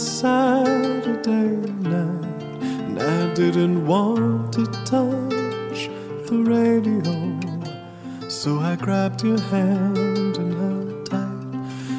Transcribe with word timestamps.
Saturday 0.00 1.60
night. 1.82 2.42
And 2.62 2.98
I 2.98 3.34
didn't 3.34 3.86
want 3.86 4.52
to 4.54 4.64
touch 4.84 5.90
the 6.26 6.42
radio, 6.42 8.28
so 8.28 8.58
I 8.60 8.76
grabbed 8.76 9.22
your 9.22 9.38
hand 9.38 10.38
and 10.38 10.54
held 10.54 11.10
tight. 11.10 11.54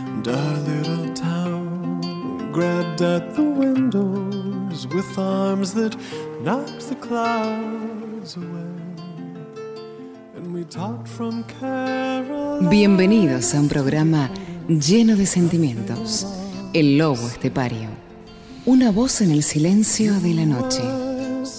And 0.08 0.28
our 0.28 0.58
little 0.72 1.14
town 1.14 2.52
grabbed 2.52 3.04
at 3.04 3.36
the 3.36 3.44
windows 3.44 4.88
with 4.88 5.18
arms 5.18 5.76
that 5.76 5.96
knocked 6.42 6.90
the 6.90 6.96
clouds 6.96 8.36
away. 8.36 8.78
And 10.36 10.54
we 10.56 10.64
talked 10.64 11.08
from 11.08 11.44
Carolina. 11.44 12.68
Bienvenidos 12.68 13.54
a 13.54 13.60
un 13.60 13.70
programa 13.70 14.32
lleno 14.68 15.16
de 15.16 15.28
sentimientos. 15.28 16.41
El 16.74 16.98
lobo 16.98 17.28
estepario. 17.28 17.90
Una 18.66 18.92
voz 18.92 19.20
en 19.20 19.32
el 19.32 19.44
silencio 19.44 20.18
de 20.22 20.34
la 20.34 20.46
noche. 20.46 20.82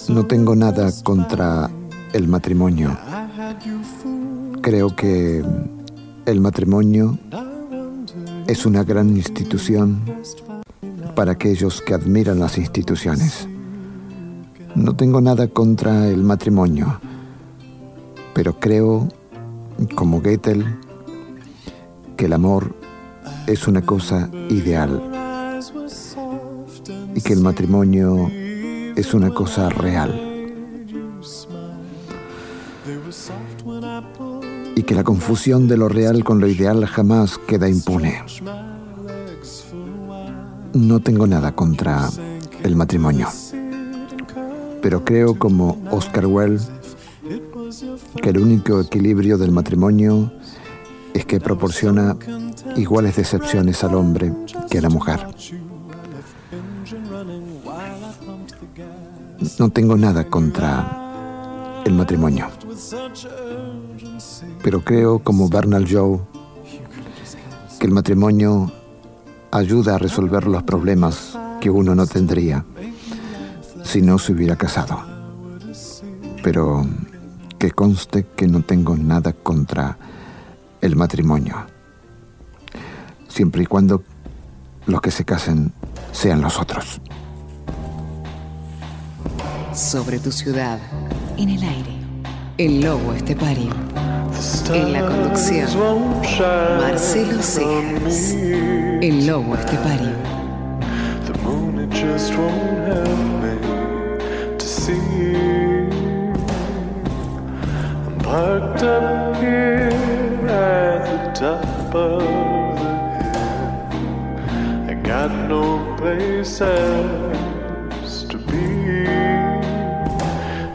No 0.09 0.25
tengo 0.25 0.55
nada 0.55 0.91
contra 1.03 1.69
el 2.13 2.27
matrimonio. 2.27 2.97
Creo 4.61 4.95
que 4.95 5.45
el 6.25 6.41
matrimonio 6.41 7.19
es 8.47 8.65
una 8.65 8.83
gran 8.83 9.15
institución 9.15 10.01
para 11.15 11.33
aquellos 11.33 11.83
que 11.83 11.93
admiran 11.93 12.39
las 12.39 12.57
instituciones. 12.57 13.47
No 14.73 14.95
tengo 14.95 15.21
nada 15.21 15.47
contra 15.47 16.07
el 16.07 16.23
matrimonio, 16.23 16.99
pero 18.33 18.59
creo, 18.59 19.09
como 19.93 20.21
Goethe, 20.21 20.65
que 22.17 22.25
el 22.25 22.33
amor 22.33 22.75
es 23.45 23.67
una 23.67 23.81
cosa 23.81 24.29
ideal 24.49 25.12
que 27.23 27.33
el 27.33 27.41
matrimonio 27.41 28.29
es 28.95 29.13
una 29.13 29.29
cosa 29.29 29.69
real 29.69 30.33
y 34.75 34.83
que 34.83 34.95
la 34.95 35.03
confusión 35.03 35.67
de 35.67 35.77
lo 35.77 35.87
real 35.87 36.23
con 36.23 36.39
lo 36.39 36.47
ideal 36.47 36.85
jamás 36.85 37.37
queda 37.37 37.69
impune. 37.69 38.23
No 40.73 40.99
tengo 40.99 41.27
nada 41.27 41.53
contra 41.53 42.09
el 42.63 42.75
matrimonio, 42.75 43.27
pero 44.81 45.05
creo 45.05 45.37
como 45.37 45.81
Oscar 45.91 46.25
Wilde 46.25 46.63
que 48.21 48.29
el 48.29 48.37
único 48.37 48.81
equilibrio 48.81 49.37
del 49.37 49.51
matrimonio 49.51 50.31
es 51.13 51.25
que 51.25 51.39
proporciona 51.39 52.17
iguales 52.75 53.15
decepciones 53.15 53.83
al 53.83 53.95
hombre 53.95 54.33
que 54.69 54.79
a 54.79 54.81
la 54.81 54.89
mujer. 54.89 55.27
No 59.59 59.69
tengo 59.69 59.95
nada 59.95 60.27
contra 60.29 61.81
el 61.85 61.93
matrimonio, 61.93 62.47
pero 64.63 64.83
creo 64.83 65.19
como 65.19 65.47
Bernal 65.47 65.85
Joe 65.89 66.19
que 67.79 67.85
el 67.85 67.91
matrimonio 67.91 68.71
ayuda 69.51 69.95
a 69.95 69.97
resolver 69.99 70.47
los 70.47 70.63
problemas 70.63 71.37
que 71.61 71.69
uno 71.69 71.93
no 71.93 72.07
tendría 72.07 72.65
si 73.83 74.01
no 74.01 74.17
se 74.17 74.33
hubiera 74.33 74.55
casado. 74.55 75.01
Pero 76.41 76.85
que 77.59 77.71
conste 77.71 78.25
que 78.35 78.47
no 78.47 78.61
tengo 78.61 78.97
nada 78.97 79.33
contra 79.33 79.97
el 80.81 80.95
matrimonio, 80.95 81.55
siempre 83.29 83.63
y 83.63 83.65
cuando 83.65 84.03
los 84.87 84.99
que 84.99 85.11
se 85.11 85.23
casen 85.23 85.71
sean 86.11 86.41
los 86.41 86.59
otros. 86.59 86.99
Sobre 89.75 90.19
tu 90.19 90.31
ciudad, 90.31 90.77
en 91.35 91.49
el 91.49 91.63
aire. 91.63 91.95
El 92.59 92.81
lobo 92.81 93.13
estepario. 93.13 93.71
En 94.71 94.93
la 94.93 95.07
conducción, 95.07 95.67
Marcelo 96.79 97.41
Cejas. 97.41 98.35
El 99.01 99.25
lobo 99.25 99.55
estepario. 99.55 100.11
The 101.25 101.33
moon 101.43 101.79
it 101.79 101.89
just 101.91 102.33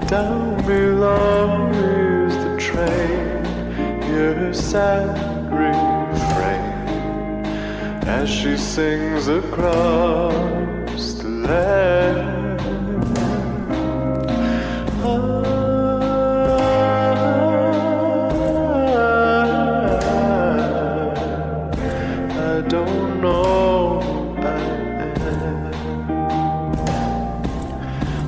Down 0.09 0.57
below 0.65 1.69
is 1.71 2.35
the 2.35 2.57
train. 2.59 3.45
Hear 4.05 4.33
her 4.33 4.55
sad 4.55 5.19
refrain 5.53 7.45
as 8.09 8.27
she 8.31 8.57
sings 8.57 9.29
across 9.29 10.33
the 11.13 11.29
land. 11.29 12.59
I 22.33 22.63
don't 22.67 23.21
know 23.21 24.01
I. 24.39 24.57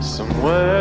Somewhere 0.02 0.79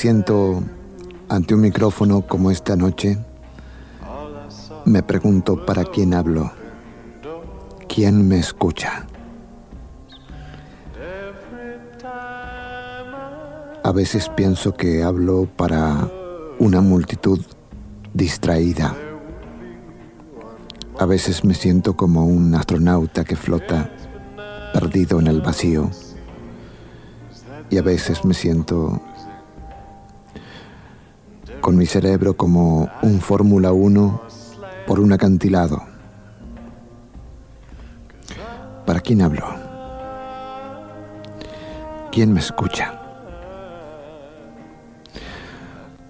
siento 0.00 0.62
ante 1.28 1.52
un 1.52 1.60
micrófono 1.60 2.22
como 2.22 2.50
esta 2.50 2.74
noche, 2.74 3.18
me 4.86 5.02
pregunto 5.02 5.66
para 5.66 5.84
quién 5.84 6.14
hablo, 6.14 6.50
quién 7.86 8.26
me 8.26 8.38
escucha. 8.38 9.06
A 13.84 13.92
veces 13.92 14.30
pienso 14.30 14.72
que 14.72 15.02
hablo 15.02 15.46
para 15.54 16.08
una 16.58 16.80
multitud 16.80 17.40
distraída. 18.14 18.96
A 20.98 21.04
veces 21.04 21.44
me 21.44 21.52
siento 21.52 21.94
como 21.94 22.24
un 22.24 22.54
astronauta 22.54 23.22
que 23.22 23.36
flota 23.36 23.90
perdido 24.72 25.20
en 25.20 25.26
el 25.26 25.42
vacío. 25.42 25.90
Y 27.68 27.76
a 27.76 27.82
veces 27.82 28.24
me 28.24 28.32
siento 28.32 28.98
con 31.60 31.76
mi 31.76 31.86
cerebro 31.86 32.36
como 32.36 32.88
un 33.02 33.20
Fórmula 33.20 33.72
1 33.72 34.22
por 34.86 35.00
un 35.00 35.12
acantilado. 35.12 35.82
¿Para 38.86 39.00
quién 39.00 39.22
hablo? 39.22 39.46
¿Quién 42.10 42.32
me 42.32 42.40
escucha? 42.40 43.00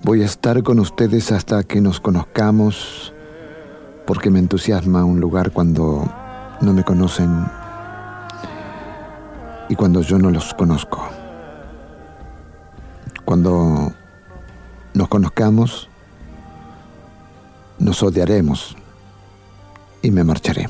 Voy 0.02 0.22
a 0.22 0.26
estar 0.26 0.62
con 0.62 0.80
ustedes 0.80 1.30
hasta 1.30 1.62
que 1.62 1.80
nos 1.80 2.00
conozcamos 2.00 3.12
porque 4.06 4.30
me 4.30 4.38
entusiasma 4.38 5.04
un 5.04 5.20
lugar 5.20 5.50
cuando 5.50 6.04
no 6.62 6.72
me 6.72 6.84
conocen 6.84 7.46
y 9.68 9.74
cuando 9.74 10.00
yo 10.00 10.18
no 10.18 10.30
los 10.30 10.54
conozco. 10.54 11.06
Cuando 13.24 13.92
nos 14.94 15.08
conozcamos, 15.08 15.88
nos 17.78 18.02
odiaremos 18.02 18.76
y 20.02 20.10
me 20.10 20.24
marcharé. 20.24 20.68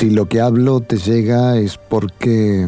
Si 0.00 0.08
lo 0.08 0.30
que 0.30 0.40
hablo 0.40 0.80
te 0.80 0.96
llega 0.96 1.58
es 1.58 1.76
porque 1.76 2.66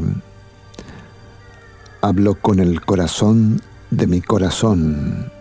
hablo 2.02 2.34
con 2.34 2.58
el 2.58 2.84
corazón 2.84 3.62
de 3.90 4.06
mi 4.06 4.20
corazón. 4.20 5.31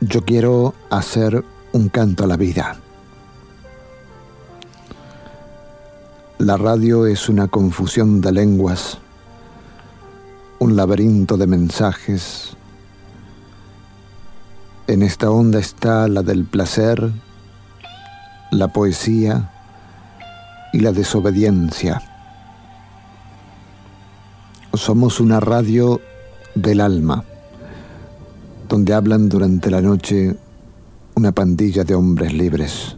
Yo 0.00 0.26
quiero 0.26 0.74
hacer 0.90 1.42
un 1.72 1.88
canto 1.88 2.24
a 2.24 2.26
la 2.26 2.36
vida. 2.36 2.76
La 6.36 6.58
radio 6.58 7.06
es 7.06 7.30
una 7.30 7.48
confusión 7.48 8.20
de 8.20 8.30
lenguas, 8.30 8.98
un 10.58 10.76
laberinto 10.76 11.38
de 11.38 11.46
mensajes. 11.46 12.58
En 14.86 15.02
esta 15.02 15.30
onda 15.30 15.60
está 15.60 16.08
la 16.08 16.22
del 16.22 16.44
placer, 16.44 17.10
la 18.50 18.68
poesía 18.68 19.50
y 20.74 20.80
la 20.80 20.92
desobediencia. 20.92 22.02
Somos 24.74 25.20
una 25.20 25.40
radio 25.40 26.02
del 26.54 26.82
alma 26.82 27.24
donde 28.68 28.94
hablan 28.94 29.28
durante 29.28 29.70
la 29.70 29.80
noche 29.80 30.36
una 31.14 31.32
pandilla 31.32 31.84
de 31.84 31.94
hombres 31.94 32.32
libres. 32.32 32.96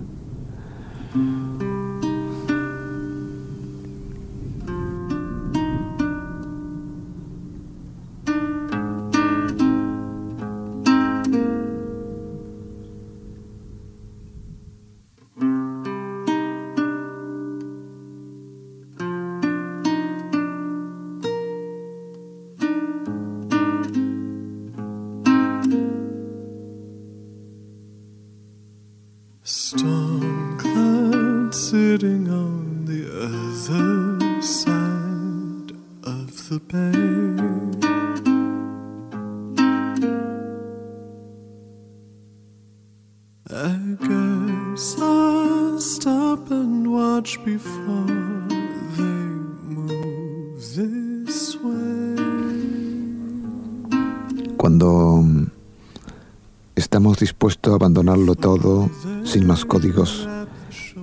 Abandonarlo 57.79 58.35
todo 58.35 58.91
sin 59.23 59.47
más 59.47 59.65
códigos 59.65 60.29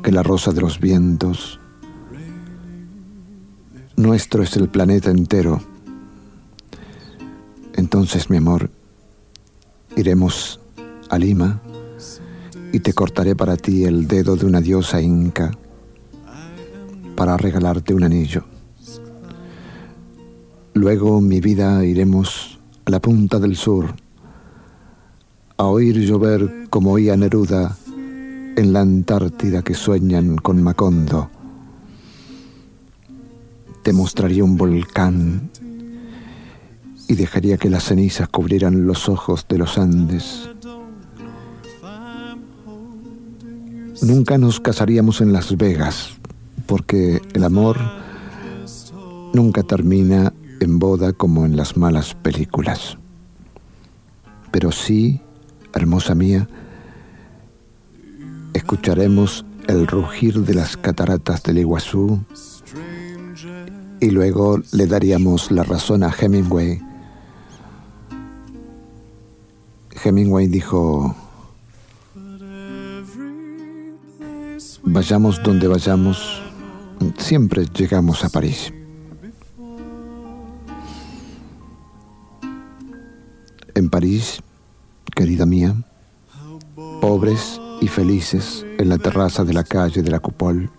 que 0.03 0.11
la 0.11 0.23
rosa 0.23 0.51
de 0.51 0.59
los 0.59 0.81
vientos, 0.81 1.59
nuestro 3.95 4.43
es 4.43 4.57
el 4.57 4.67
planeta 4.67 5.09
entero. 5.09 5.61
Entonces, 7.75 8.29
mi 8.29 8.37
amor, 8.37 8.69
iremos 9.95 10.59
a 11.09 11.17
Lima 11.17 11.61
y 12.73 12.81
te 12.81 12.91
cortaré 12.91 13.37
para 13.37 13.55
ti 13.55 13.85
el 13.85 14.05
dedo 14.05 14.35
de 14.35 14.45
una 14.45 14.59
diosa 14.59 15.01
inca 15.01 15.51
para 17.15 17.37
regalarte 17.37 17.93
un 17.93 18.03
anillo. 18.03 18.43
Luego, 20.73 21.21
mi 21.21 21.39
vida, 21.39 21.85
iremos 21.85 22.59
a 22.83 22.91
la 22.91 22.99
punta 22.99 23.39
del 23.39 23.55
sur 23.55 24.04
a 25.57 25.65
oír 25.65 25.99
llover 25.99 26.67
como 26.69 26.91
oía 26.91 27.15
Neruda 27.15 27.77
en 28.55 28.73
la 28.73 28.81
Antártida 28.81 29.61
que 29.61 29.73
sueñan 29.73 30.37
con 30.37 30.61
Macondo. 30.61 31.29
Te 33.83 33.93
mostraría 33.93 34.43
un 34.43 34.57
volcán 34.57 35.49
y 37.07 37.15
dejaría 37.15 37.57
que 37.57 37.69
las 37.69 37.83
cenizas 37.83 38.27
cubrieran 38.29 38.87
los 38.87 39.07
ojos 39.09 39.45
de 39.47 39.57
los 39.57 39.77
Andes. 39.77 40.49
Nunca 44.01 44.37
nos 44.37 44.59
casaríamos 44.59 45.21
en 45.21 45.31
Las 45.31 45.55
Vegas, 45.55 46.17
porque 46.65 47.21
el 47.33 47.43
amor 47.43 47.77
nunca 49.33 49.63
termina 49.63 50.33
en 50.59 50.79
boda 50.79 51.13
como 51.13 51.45
en 51.45 51.55
las 51.55 51.77
malas 51.77 52.13
películas. 52.15 52.97
Pero 54.51 54.71
sí, 54.71 55.21
hermosa 55.75 56.15
mía, 56.15 56.47
escucharemos 58.53 59.45
el 59.67 59.85
rugir 59.85 60.39
de 60.41 60.53
las 60.53 60.77
cataratas 60.77 61.43
del 61.43 61.59
Iguazú 61.59 62.23
y 63.99 64.09
luego 64.09 64.59
le 64.71 64.87
daríamos 64.87 65.51
la 65.51 65.63
razón 65.63 66.03
a 66.03 66.13
Hemingway. 66.17 66.81
Hemingway 70.03 70.47
dijo, 70.47 71.15
vayamos 74.83 75.41
donde 75.43 75.67
vayamos, 75.67 76.41
siempre 77.17 77.65
llegamos 77.65 78.23
a 78.23 78.29
París. 78.29 78.71
En 83.73 83.89
París, 83.89 84.41
querida 85.15 85.45
mía, 85.45 85.73
pobres 87.01 87.59
y 87.81 87.87
felices 87.87 88.65
en 88.77 88.89
la 88.89 88.97
terraza 88.97 89.45
de 89.45 89.53
la 89.53 89.63
calle 89.63 90.03
de 90.03 90.11
la 90.11 90.19
Cupol. 90.19 90.69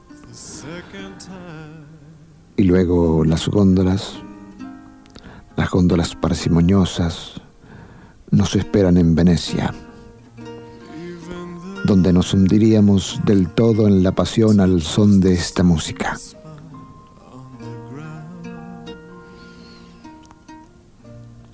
Y 2.56 2.64
luego 2.64 3.24
las 3.24 3.48
góndolas, 3.48 4.12
las 5.56 5.70
góndolas 5.70 6.14
parsimoniosas, 6.14 7.40
nos 8.30 8.54
esperan 8.54 8.98
en 8.98 9.14
Venecia, 9.14 9.72
donde 11.84 12.12
nos 12.12 12.34
hundiríamos 12.34 13.20
del 13.24 13.48
todo 13.48 13.88
en 13.88 14.02
la 14.02 14.12
pasión 14.12 14.60
al 14.60 14.82
son 14.82 15.20
de 15.20 15.32
esta 15.32 15.62
música. 15.62 16.18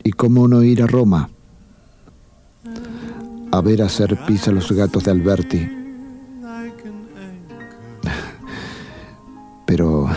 ¿Y 0.02 0.10
cómo 0.12 0.48
no 0.48 0.62
ir 0.64 0.82
a 0.82 0.88
Roma? 0.88 1.28
A 3.52 3.60
ver 3.60 3.82
hacer 3.82 4.18
pis 4.26 4.48
a 4.48 4.52
los 4.52 4.72
gatos 4.72 5.04
de 5.04 5.10
Alberti. 5.10 5.70
Pero 9.66 10.08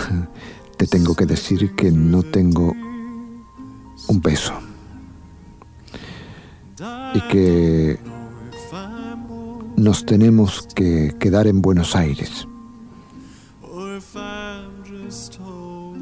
te 0.77 0.87
tengo 0.87 1.15
que 1.15 1.25
decir 1.25 1.75
que 1.75 1.91
no 1.91 2.23
tengo 2.23 2.73
un 4.07 4.21
peso. 4.21 4.53
Y 7.13 7.21
que 7.29 7.99
nos 9.75 10.05
tenemos 10.05 10.67
que 10.73 11.13
quedar 11.19 11.47
en 11.47 11.61
Buenos 11.61 11.95
Aires. 11.95 12.47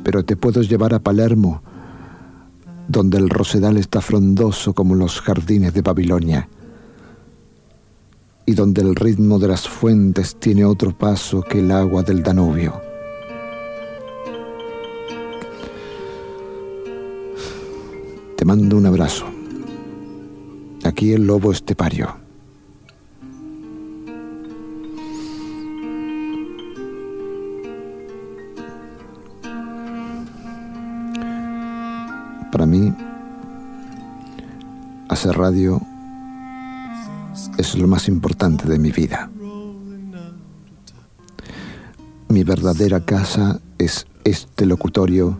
Pero 0.04 0.26
te 0.26 0.36
puedo 0.36 0.62
llevar 0.62 0.94
a 0.94 1.00
Palermo 1.00 1.62
donde 2.88 3.18
el 3.18 3.30
rosedal 3.30 3.78
está 3.78 4.02
frondoso 4.02 4.74
como 4.74 4.96
los 4.96 5.22
jardines 5.22 5.74
de 5.74 5.82
Babilonia, 5.82 6.50
y 8.46 8.54
donde 8.54 8.82
el 8.82 8.96
ritmo 8.96 9.40
de 9.40 9.48
las 9.48 9.68
fuentes 9.68 10.36
tiene 10.36 10.66
otro 10.66 10.98
paso 10.98 11.42
que 11.42 11.60
el 11.60 11.72
agua 11.72 12.04
del 12.04 12.22
Danubio. 12.22 12.82
Te 18.36 18.46
mando 18.46 18.78
un 18.78 18.86
abrazo. 18.86 19.26
Aquí 20.84 21.14
el 21.14 21.26
lobo 21.26 21.52
estepario. 21.52 22.18
Para 32.52 32.66
mí, 32.66 32.94
hacer 35.10 35.36
radio 35.36 35.82
es 37.64 37.76
lo 37.76 37.88
más 37.88 38.10
importante 38.10 38.68
de 38.68 38.78
mi 38.78 38.92
vida. 38.92 39.32
Mi 42.28 42.44
verdadera 42.44 43.06
casa 43.06 43.62
es 43.78 44.06
este 44.26 44.66
locutorio. 44.66 45.40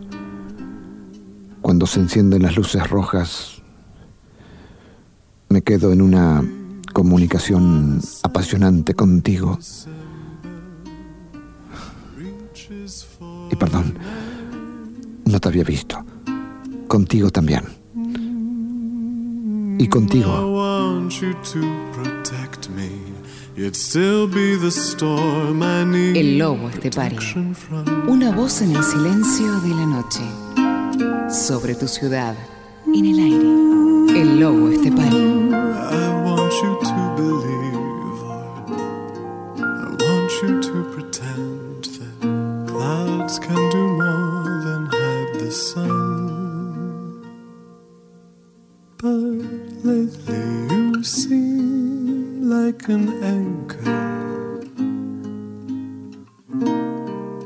Cuando 1.60 1.86
se 1.86 2.00
encienden 2.00 2.42
las 2.42 2.56
luces 2.56 2.88
rojas, 2.88 3.62
me 5.50 5.62
quedo 5.62 5.92
en 5.92 6.00
una 6.00 6.42
comunicación 6.94 8.00
apasionante 8.22 8.94
contigo. 8.94 9.58
Y 13.50 13.56
perdón, 13.56 13.98
no 15.26 15.40
te 15.40 15.48
había 15.48 15.64
visto 15.64 16.04
contigo 16.88 17.30
también. 17.30 17.64
Y 19.78 19.88
contigo. 19.88 20.53
El 26.16 26.38
lobo 26.38 26.68
estepario. 26.68 27.20
Una 28.08 28.32
voz 28.32 28.62
en 28.62 28.74
el 28.74 28.82
silencio 28.82 29.60
de 29.60 29.68
la 29.68 29.86
noche. 29.86 31.32
Sobre 31.32 31.74
tu 31.76 31.86
ciudad. 31.86 32.34
En 32.86 33.06
el 33.06 33.18
aire. 33.18 34.20
El 34.20 34.40
lobo 34.40 34.70
estepario. 34.70 35.34
can 40.44 40.73
an 52.88 53.22
anchor 53.22 53.82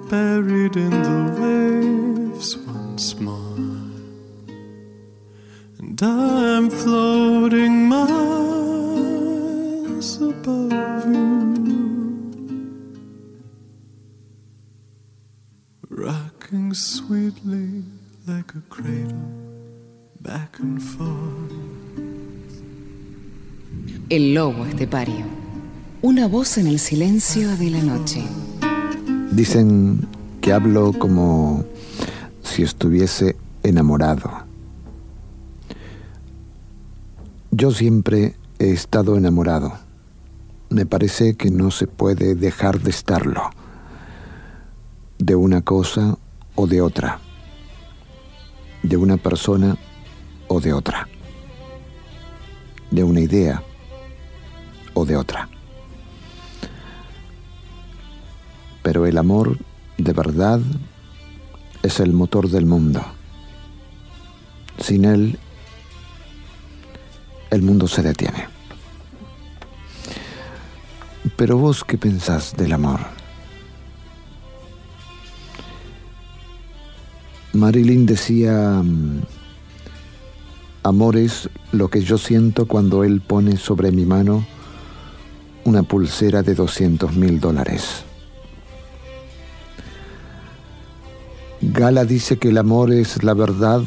buried 0.08 0.76
in 0.76 0.90
the 0.90 1.36
waves 1.40 2.56
once 2.56 3.18
more, 3.20 3.56
and 5.78 6.02
I'm 6.02 6.70
floating 6.70 7.88
miles 7.88 8.08
above 10.20 11.06
you, 11.06 12.16
rocking 15.88 16.74
sweetly 16.74 17.84
like 18.26 18.54
a 18.54 18.62
cradle 18.68 19.30
back 20.20 20.58
and 20.58 20.82
forth. 20.82 21.37
El 24.10 24.32
lobo 24.32 24.64
estepario. 24.64 25.26
Una 26.00 26.28
voz 26.28 26.56
en 26.56 26.66
el 26.66 26.78
silencio 26.78 27.54
de 27.58 27.68
la 27.68 27.82
noche. 27.82 28.22
Dicen 29.32 30.08
que 30.40 30.54
hablo 30.54 30.94
como 30.94 31.66
si 32.42 32.62
estuviese 32.62 33.36
enamorado. 33.62 34.30
Yo 37.50 37.70
siempre 37.70 38.34
he 38.58 38.70
estado 38.70 39.18
enamorado. 39.18 39.74
Me 40.70 40.86
parece 40.86 41.34
que 41.34 41.50
no 41.50 41.70
se 41.70 41.86
puede 41.86 42.34
dejar 42.34 42.80
de 42.80 42.88
estarlo. 42.88 43.50
De 45.18 45.34
una 45.34 45.60
cosa 45.60 46.16
o 46.54 46.66
de 46.66 46.80
otra. 46.80 47.20
De 48.82 48.96
una 48.96 49.18
persona 49.18 49.76
o 50.46 50.62
de 50.62 50.72
otra. 50.72 51.08
De 52.90 53.04
una 53.04 53.20
idea 53.20 53.62
o 54.98 55.04
de 55.04 55.16
otra. 55.16 55.48
Pero 58.82 59.06
el 59.06 59.18
amor 59.18 59.58
de 59.96 60.12
verdad 60.12 60.60
es 61.82 62.00
el 62.00 62.12
motor 62.12 62.48
del 62.48 62.66
mundo. 62.66 63.00
Sin 64.80 65.04
él, 65.04 65.38
el 67.50 67.62
mundo 67.62 67.86
se 67.86 68.02
detiene. 68.02 68.48
Pero 71.36 71.58
vos, 71.58 71.84
¿qué 71.84 71.98
pensás 71.98 72.56
del 72.56 72.72
amor? 72.72 73.00
Marilyn 77.52 78.06
decía, 78.06 78.82
mm, 78.82 79.22
amor 80.82 81.16
es 81.16 81.48
lo 81.72 81.88
que 81.88 82.02
yo 82.02 82.18
siento 82.18 82.66
cuando 82.66 83.04
él 83.04 83.20
pone 83.20 83.56
sobre 83.56 83.90
mi 83.92 84.04
mano 84.04 84.44
una 85.68 85.82
pulsera 85.82 86.42
de 86.42 86.54
200 86.54 87.14
mil 87.14 87.40
dólares. 87.40 88.02
Gala 91.60 92.06
dice 92.06 92.38
que 92.38 92.48
el 92.48 92.56
amor 92.56 92.90
es 92.90 93.22
la 93.22 93.34
verdad 93.34 93.82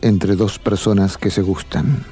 entre 0.00 0.34
dos 0.34 0.58
personas 0.58 1.16
que 1.16 1.30
se 1.30 1.40
gustan. 1.40 2.04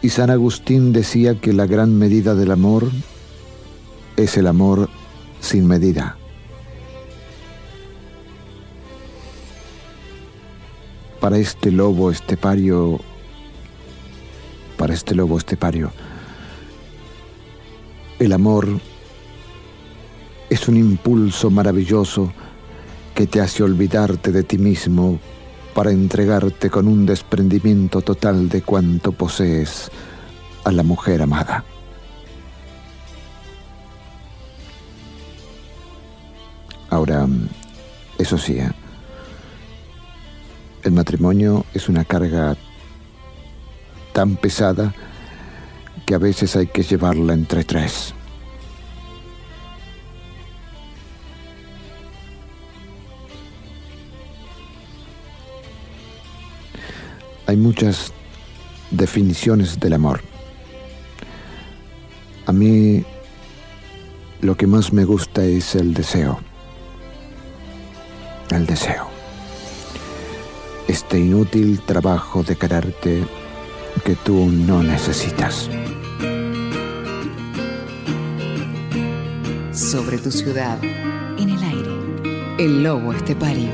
Y 0.00 0.08
San 0.08 0.30
Agustín 0.30 0.94
decía 0.94 1.38
que 1.38 1.52
la 1.52 1.66
gran 1.66 1.98
medida 1.98 2.34
del 2.34 2.50
amor 2.50 2.90
es 4.16 4.38
el 4.38 4.46
amor 4.46 4.88
sin 5.40 5.66
medida. 5.66 6.16
Para 11.20 11.36
este 11.36 11.70
lobo 11.70 12.10
estepario 12.10 12.98
este 14.90 15.14
lobo 15.14 15.38
estepario. 15.38 15.92
El 18.18 18.32
amor 18.32 18.68
es 20.48 20.68
un 20.68 20.76
impulso 20.76 21.50
maravilloso 21.50 22.32
que 23.14 23.26
te 23.26 23.40
hace 23.40 23.62
olvidarte 23.62 24.32
de 24.32 24.42
ti 24.42 24.58
mismo 24.58 25.18
para 25.74 25.90
entregarte 25.90 26.70
con 26.70 26.88
un 26.88 27.06
desprendimiento 27.06 28.00
total 28.02 28.48
de 28.48 28.62
cuanto 28.62 29.12
posees 29.12 29.90
a 30.64 30.72
la 30.72 30.82
mujer 30.82 31.22
amada. 31.22 31.64
Ahora, 36.90 37.26
eso 38.18 38.36
sí, 38.36 38.54
¿eh? 38.54 38.70
el 40.82 40.92
matrimonio 40.92 41.64
es 41.72 41.88
una 41.88 42.04
carga 42.04 42.56
tan 44.12 44.36
pesada 44.36 44.94
que 46.06 46.14
a 46.14 46.18
veces 46.18 46.56
hay 46.56 46.66
que 46.66 46.82
llevarla 46.82 47.34
entre 47.34 47.64
tres. 47.64 48.14
Hay 57.46 57.56
muchas 57.56 58.12
definiciones 58.90 59.80
del 59.80 59.94
amor. 59.94 60.20
A 62.46 62.52
mí 62.52 63.04
lo 64.40 64.56
que 64.56 64.66
más 64.66 64.92
me 64.92 65.04
gusta 65.04 65.44
es 65.44 65.74
el 65.74 65.94
deseo. 65.94 66.40
El 68.50 68.66
deseo. 68.66 69.08
Este 70.88 71.18
inútil 71.18 71.80
trabajo 71.80 72.42
de 72.42 72.56
quererte 72.56 73.24
que 74.04 74.16
tú 74.16 74.50
no 74.50 74.82
necesitas. 74.82 75.68
Sobre 79.72 80.18
tu 80.18 80.30
ciudad, 80.30 80.78
en 80.82 81.48
el 81.50 81.62
aire, 81.62 81.94
el 82.58 82.82
lobo 82.82 83.12
estepario. 83.12 83.70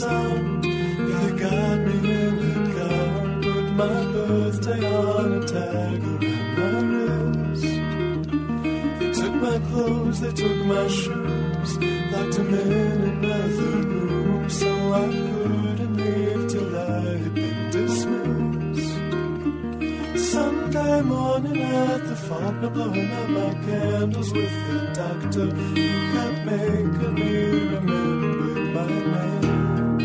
They 0.00 1.32
got 1.38 1.78
me 1.86 1.96
in 2.10 2.38
a 2.38 2.68
gown. 2.76 3.42
Put 3.42 3.66
my 3.72 4.04
birthday 4.12 4.82
on 4.84 5.32
a 5.32 5.46
tag 5.46 6.02
around 6.58 6.86
my 6.92 7.06
wrist. 7.48 7.64
They 9.00 9.12
took 9.12 9.34
my 9.34 9.58
clothes, 9.70 10.20
they 10.20 10.32
took 10.32 10.58
my 10.66 10.86
shoes. 10.88 11.78
Locked 12.12 12.36
them 12.36 12.54
in 12.54 13.20
Morning 21.02 21.62
at 21.62 22.06
the 22.06 22.14
Faulkner, 22.14 22.68
blowing 22.70 23.10
out 23.10 23.30
my 23.30 23.54
candles 23.64 24.32
with 24.32 24.50
the 24.68 24.92
doctor 24.94 25.46
who 25.46 25.74
kept 26.12 26.44
making 26.44 27.14
me 27.14 27.32
remember 27.74 28.54
my 28.74 28.86
name. 29.14 29.98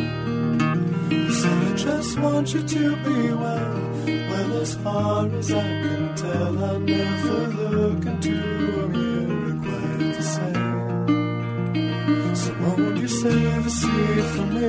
He 1.10 1.34
said, 1.34 1.64
I 1.64 1.76
just 1.76 2.20
want 2.20 2.54
you 2.54 2.62
to 2.66 2.96
be 3.04 3.34
well. 3.34 3.92
Well, 4.06 4.62
as 4.62 4.76
far 4.76 5.28
as 5.36 5.52
I 5.52 5.62
can 5.62 6.16
tell, 6.16 6.64
I 6.64 6.78
never 6.78 7.48
look 7.48 8.06
into 8.06 8.34
a 8.84 8.88
mirror 8.88 9.56
quite 9.62 10.14
the 10.16 10.24
same. 10.24 10.76
So 12.36 12.54
won't 12.62 12.98
you 12.98 13.08
save 13.08 13.66
a 13.66 13.70
seat 13.70 14.24
for 14.34 14.46
me 14.46 14.68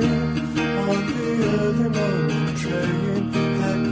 on 0.91 1.07
the 1.07 1.23
early 1.61 1.89
morning 1.89 2.55
train 2.57 3.26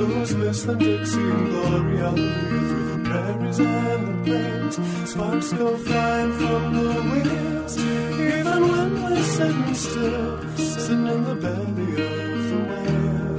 that 0.04 0.14
goes 0.14 0.34
whistling 0.34 0.78
Dixie 0.78 1.20
and 1.20 1.48
glory 1.48 1.96
hallelujah 1.98 2.68
through 2.68 2.96
the 2.96 2.98
prairies 3.08 3.58
and 3.58 4.06
the 4.08 4.12
plains. 4.24 4.76
Sparks 5.10 5.52
go 5.52 5.76
flying 5.76 6.32
from 6.32 6.74
the 6.74 7.02
wheels, 7.10 7.78
even 7.78 8.68
when 8.68 9.02
we're 9.02 9.22
sitting 9.22 9.74
still, 9.74 10.56
sitting 10.56 11.06
in 11.06 11.24
the 11.24 11.34
belly 11.34 11.92
of 12.04 12.48
the 12.50 12.56
whale 12.68 13.36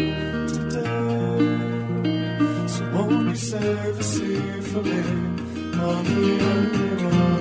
today. 0.48 1.48
So 2.68 2.84
won't 2.94 3.28
you 3.30 3.36
save 3.36 4.00
a 4.00 4.04
seat 4.04 4.64
for 4.64 4.82
me 4.82 5.00
on 5.80 7.35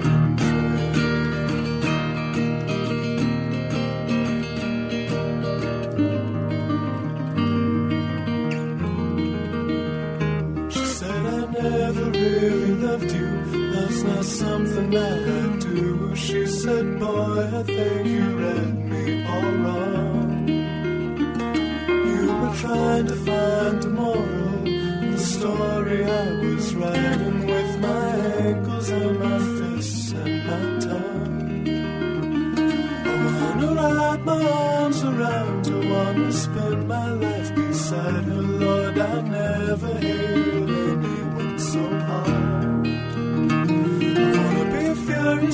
Thank 17.67 18.07
you 18.07 18.39
read 18.39 18.75
me 18.91 19.27
all 19.27 19.43
right. 19.43 19.84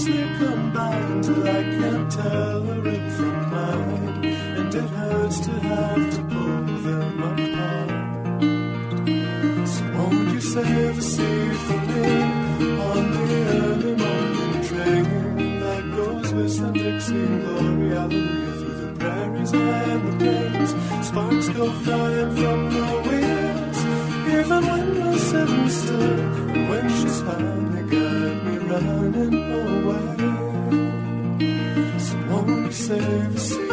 Furiously 0.00 0.38
combined 0.38 1.24
till 1.24 1.46
I 1.46 1.62
can't 1.62 2.10
tell 2.10 2.70
a 2.70 2.80
rib 2.80 3.10
from 3.12 3.50
mine, 3.50 4.24
and 4.24 4.74
it 4.74 4.90
hurts 4.90 5.40
to 5.40 5.50
have 5.50 6.10
to 6.14 6.22
pull 6.22 6.64
them 6.86 7.22
apart. 7.22 7.90
So 9.68 9.82
won't 9.96 10.32
you 10.32 10.40
save 10.40 10.98
a 10.98 11.02
seat 11.02 11.56
for 11.66 11.80
me 11.88 12.04
on 12.90 13.02
the 13.14 13.26
early 13.58 13.94
morning 13.96 14.62
train 14.68 15.60
that 15.60 15.84
goes 15.96 16.32
whistling 16.32 16.72
Dixie 16.72 17.14
and 17.14 17.42
glory, 17.42 17.88
hallelujah 17.90 18.54
through 18.60 18.78
the 18.86 18.92
prairies 18.98 19.52
and 19.52 20.02
the 20.08 20.12
plains. 20.24 20.70
Sparks 21.06 21.48
go 21.50 21.64
flying 21.84 22.32
from 22.36 22.60
the 22.74 22.86
wheels, 23.06 23.78
even 24.36 24.62
when 24.70 24.86
we're 24.94 25.18
sitting 25.18 25.68
still. 25.68 26.18
When 26.70 26.88
she's 26.88 27.20
finally 27.22 27.79
running 29.20 29.84
away, 29.84 30.16
so 31.98 32.16
won't 32.28 32.48
you 32.48 32.72
save 32.72 33.69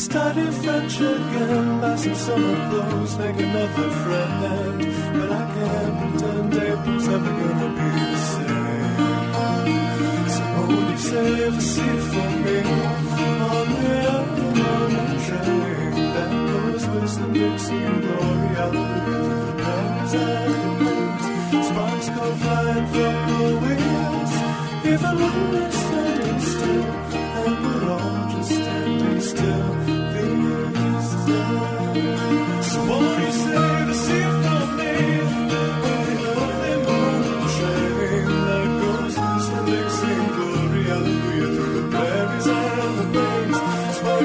study 0.00 0.50
French 0.50 0.96
again, 0.98 1.80
buy 1.80 1.94
some 1.96 2.14
summer 2.14 2.70
clothes, 2.70 3.18
make 3.18 3.38
another 3.38 3.90
friend, 4.02 4.78
but 5.12 5.30
I 5.30 5.42
can't 5.54 5.94
pretend 6.00 6.54
April's 6.54 7.08
ever 7.08 7.32
gonna 7.40 7.68
be 7.76 7.88
the 8.00 8.18
same. 8.30 8.96
So 10.34 10.42
won't 10.68 10.90
you 10.90 10.98
save 11.10 11.54
a 11.54 11.60
seat 11.60 12.00
for 12.10 12.30
me? 12.44 12.58
On 13.50 13.66
the 14.36 14.48
morning 14.58 15.16
train 15.26 15.92
that 16.14 16.30
goes 16.48 16.84
whistling 16.86 17.32
Dixie 17.34 17.84
and 17.90 18.00
glory, 18.02 18.48
hallelujah 18.60 19.20
through 19.26 19.46
the 19.46 19.52
the 19.52 20.72
plains. 20.80 21.24
Sparks 21.68 22.08
go 22.16 22.24
flying 22.42 22.86
from 22.92 23.16
the 23.28 23.42
wheels, 23.62 24.32
even 24.92 25.14
when 25.20 25.36
we're 25.52 25.72
standing 25.82 26.40
still, 26.40 26.90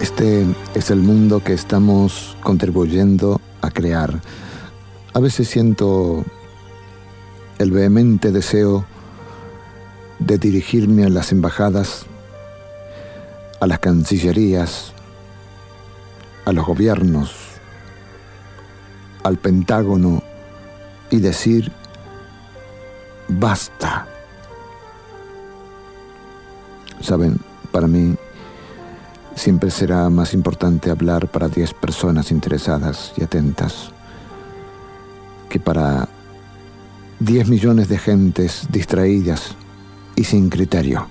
Este 0.00 0.46
es 0.74 0.90
el 0.90 1.00
mundo 1.00 1.42
que 1.42 1.52
estamos 1.52 2.36
contribuyendo 2.40 3.40
a 3.60 3.70
crear. 3.72 4.20
A 5.12 5.18
veces 5.18 5.48
siento 5.48 6.24
el 7.58 7.72
vehemente 7.72 8.30
deseo 8.30 8.84
de 10.20 10.38
dirigirme 10.38 11.04
a 11.04 11.08
las 11.08 11.32
embajadas, 11.32 12.06
a 13.60 13.66
las 13.66 13.80
cancillerías, 13.80 14.92
a 16.44 16.52
los 16.52 16.64
gobiernos, 16.64 17.32
al 19.24 19.36
Pentágono 19.36 20.22
y 21.10 21.18
decir, 21.18 21.72
basta. 23.26 24.06
Saben, 27.00 27.38
para 27.72 27.88
mí 27.88 28.16
siempre 29.38 29.70
será 29.70 30.10
más 30.10 30.34
importante 30.34 30.90
hablar 30.90 31.28
para 31.28 31.48
10 31.48 31.72
personas 31.74 32.32
interesadas 32.32 33.12
y 33.16 33.22
atentas 33.22 33.90
que 35.48 35.60
para 35.60 36.08
10 37.20 37.48
millones 37.48 37.88
de 37.88 37.98
gentes 37.98 38.66
distraídas 38.70 39.56
y 40.16 40.24
sin 40.24 40.50
criterio. 40.50 41.08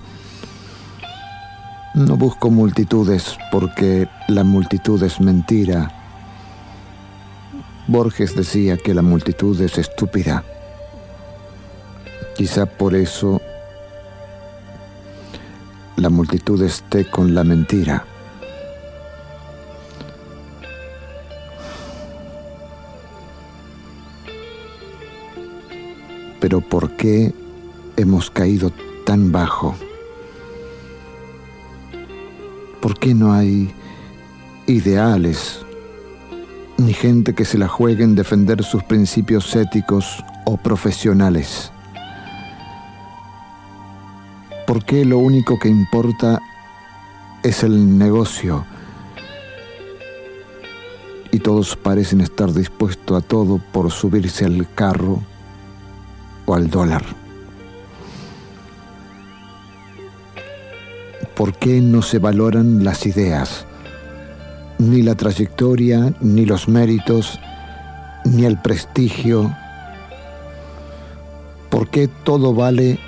No 1.94 2.16
busco 2.16 2.50
multitudes 2.50 3.36
porque 3.50 4.08
la 4.28 4.44
multitud 4.44 5.02
es 5.02 5.20
mentira. 5.20 5.90
Borges 7.88 8.36
decía 8.36 8.76
que 8.76 8.94
la 8.94 9.02
multitud 9.02 9.58
es 9.60 9.78
estúpida. 9.78 10.44
Quizá 12.36 12.66
por 12.66 12.94
eso 12.94 13.40
la 15.96 16.10
multitud 16.10 16.62
esté 16.62 17.10
con 17.10 17.34
la 17.34 17.42
mentira. 17.42 18.04
Pero 26.40 26.60
¿por 26.60 26.96
qué 26.96 27.34
hemos 27.96 28.30
caído 28.30 28.70
tan 29.04 29.32
bajo? 29.32 29.74
¿Por 32.80 32.98
qué 32.98 33.12
no 33.14 33.32
hay 33.32 33.72
ideales 34.66 35.64
ni 36.76 36.92
gente 36.92 37.34
que 37.34 37.44
se 37.44 37.58
la 37.58 37.66
juegue 37.66 38.04
en 38.04 38.14
defender 38.14 38.62
sus 38.62 38.84
principios 38.84 39.56
éticos 39.56 40.24
o 40.44 40.56
profesionales? 40.56 41.72
¿Por 44.66 44.84
qué 44.84 45.04
lo 45.04 45.18
único 45.18 45.58
que 45.58 45.68
importa 45.68 46.40
es 47.42 47.64
el 47.64 47.98
negocio? 47.98 48.64
Y 51.32 51.40
todos 51.40 51.74
parecen 51.74 52.20
estar 52.20 52.52
dispuestos 52.52 53.16
a 53.24 53.26
todo 53.26 53.60
por 53.72 53.90
subirse 53.90 54.44
al 54.44 54.72
carro 54.72 55.20
o 56.48 56.54
al 56.54 56.70
dólar. 56.70 57.04
¿Por 61.36 61.54
qué 61.54 61.80
no 61.80 62.02
se 62.02 62.18
valoran 62.18 62.82
las 62.82 63.06
ideas? 63.06 63.66
Ni 64.78 65.02
la 65.02 65.14
trayectoria, 65.14 66.14
ni 66.20 66.46
los 66.46 66.68
méritos, 66.68 67.38
ni 68.24 68.44
el 68.44 68.60
prestigio. 68.60 69.54
¿Por 71.68 71.88
qué 71.90 72.08
todo 72.08 72.54
vale? 72.54 72.98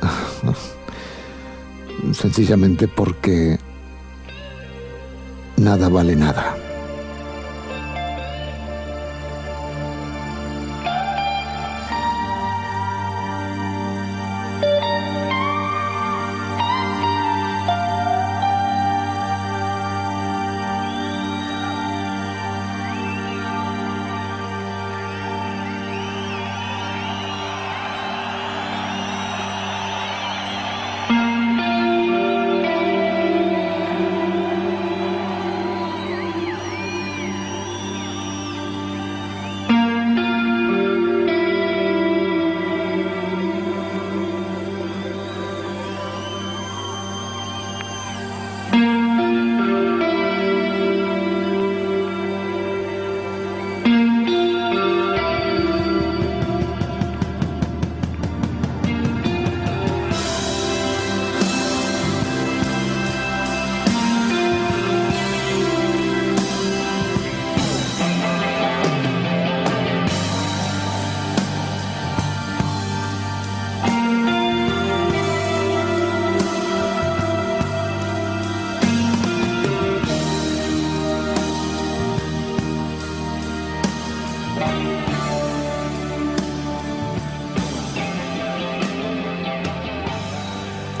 Sencillamente 2.12 2.88
porque 2.88 3.58
nada 5.56 5.88
vale 5.88 6.16
nada. 6.16 6.51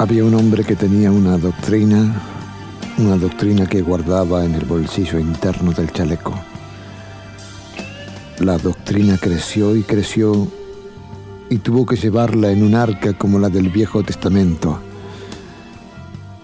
Había 0.02 0.24
un 0.24 0.34
hombre 0.34 0.64
que 0.64 0.74
tenía 0.74 1.12
una 1.12 1.38
doctrina, 1.38 2.20
una 2.98 3.16
doctrina 3.16 3.66
que 3.66 3.82
guardaba 3.82 4.44
en 4.44 4.56
el 4.56 4.64
bolsillo 4.64 5.20
interno 5.20 5.70
del 5.70 5.92
chaleco. 5.92 6.34
La 8.40 8.58
doctrina 8.58 9.16
creció 9.16 9.76
y 9.76 9.84
creció 9.84 10.48
y 11.50 11.58
tuvo 11.58 11.86
que 11.86 11.94
llevarla 11.94 12.50
en 12.50 12.64
un 12.64 12.74
arca 12.74 13.12
como 13.12 13.38
la 13.38 13.48
del 13.48 13.68
Viejo 13.68 14.02
Testamento. 14.02 14.80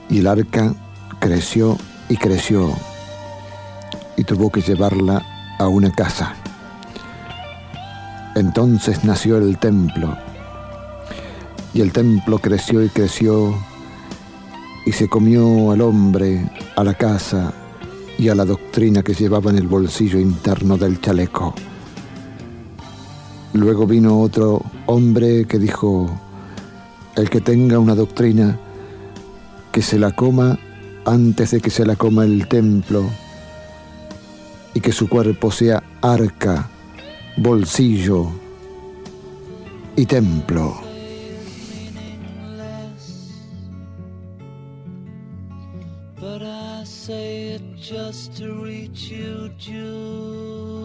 Y 0.09 0.19
el 0.19 0.29
arca 0.29 0.73
creció 1.19 1.77
y 2.09 2.17
creció 2.17 2.73
y 4.17 4.23
tuvo 4.23 4.53
que 4.53 4.61
llevarla 4.61 5.57
a 5.59 5.67
una 5.67 5.91
casa. 5.91 6.37
Entonces 8.37 9.03
nació 9.03 9.39
el 9.39 9.59
templo 9.59 10.28
y 11.79 11.81
el 11.81 11.93
templo 11.93 12.41
creció 12.41 12.83
y 12.83 12.89
creció 12.89 13.55
y 14.85 14.91
se 14.91 15.09
comió 15.09 15.71
al 15.71 15.81
hombre, 15.81 16.51
a 16.75 16.83
la 16.83 16.95
casa 16.95 17.55
y 18.19 18.29
a 18.31 18.35
la 18.35 18.45
doctrina 18.45 19.05
que 19.05 19.15
llevaba 19.15 19.53
en 19.53 19.59
el 19.59 19.69
bolsillo 19.69 20.19
interno 20.19 20.77
del 20.77 21.01
chaleco. 21.01 21.55
Luego 23.53 23.87
vino 23.87 24.21
otro 24.21 24.61
hombre 24.87 25.45
que 25.45 25.61
dijo, 25.61 26.11
el 27.15 27.31
que 27.31 27.41
tenga 27.41 27.79
una 27.79 27.95
doctrina, 27.95 28.59
que 29.71 29.81
se 29.81 30.01
la 30.01 30.11
coma 30.11 30.59
antes 31.05 31.53
de 31.53 31.61
que 31.61 31.71
se 31.71 31.87
la 31.87 31.95
coma 31.95 32.25
el 32.25 32.49
templo 32.49 33.05
y 34.75 34.81
que 34.81 34.91
su 34.91 35.09
cuerpo 35.09 35.53
sea 35.53 35.81
arca, 36.03 36.69
bolsillo 37.37 38.27
y 39.95 40.07
templo. 40.07 40.88
Just 47.81 48.37
to 48.37 48.53
reach 48.63 49.09
you, 49.09 49.49
Julia. 49.57 50.78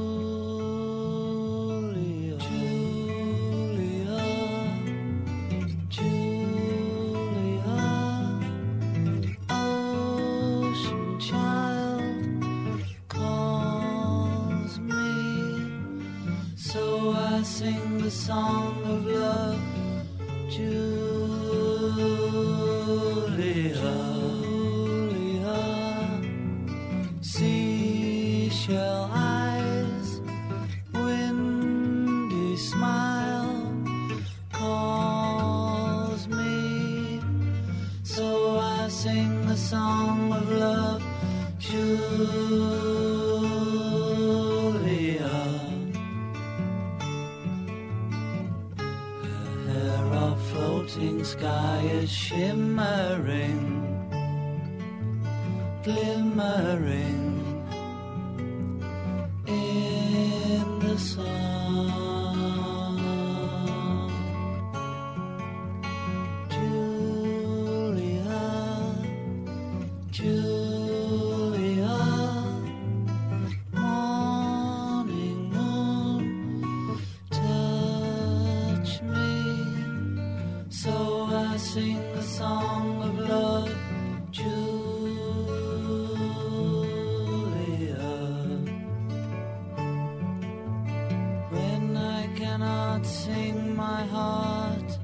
Sing 93.03 93.75
my 93.75 94.03
heart. 94.05 94.97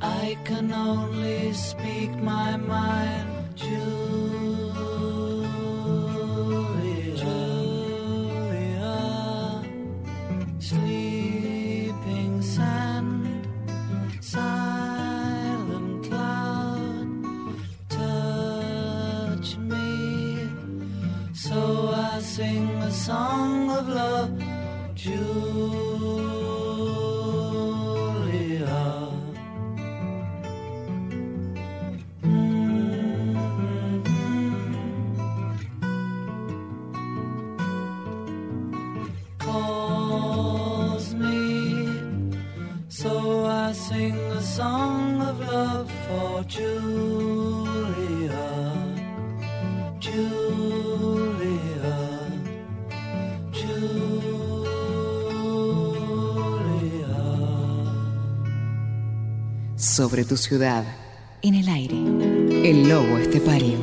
I 0.00 0.36
can 0.44 0.72
only 0.72 1.52
speak 1.52 2.10
my 2.22 2.56
mind. 2.56 3.29
Sobre 60.00 60.24
tu 60.24 60.38
ciudad, 60.38 60.82
en 61.42 61.54
el 61.54 61.68
aire, 61.68 61.94
el 62.70 62.88
lobo 62.88 63.18
estepario. 63.18 63.76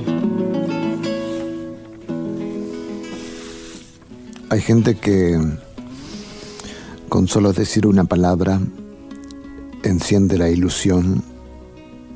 Hay 4.50 4.60
gente 4.62 4.96
que 4.96 5.40
con 7.08 7.28
solo 7.28 7.54
decir 7.54 7.86
una 7.86 8.06
palabra 8.06 8.60
enciende 9.84 10.40
la 10.40 10.50
ilusión 10.50 11.24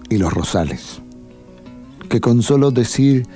y 0.10 0.18
los 0.18 0.34
rosales. 0.34 1.00
Que 2.10 2.20
con 2.20 2.42
solo 2.42 2.72
decir, 2.72 3.28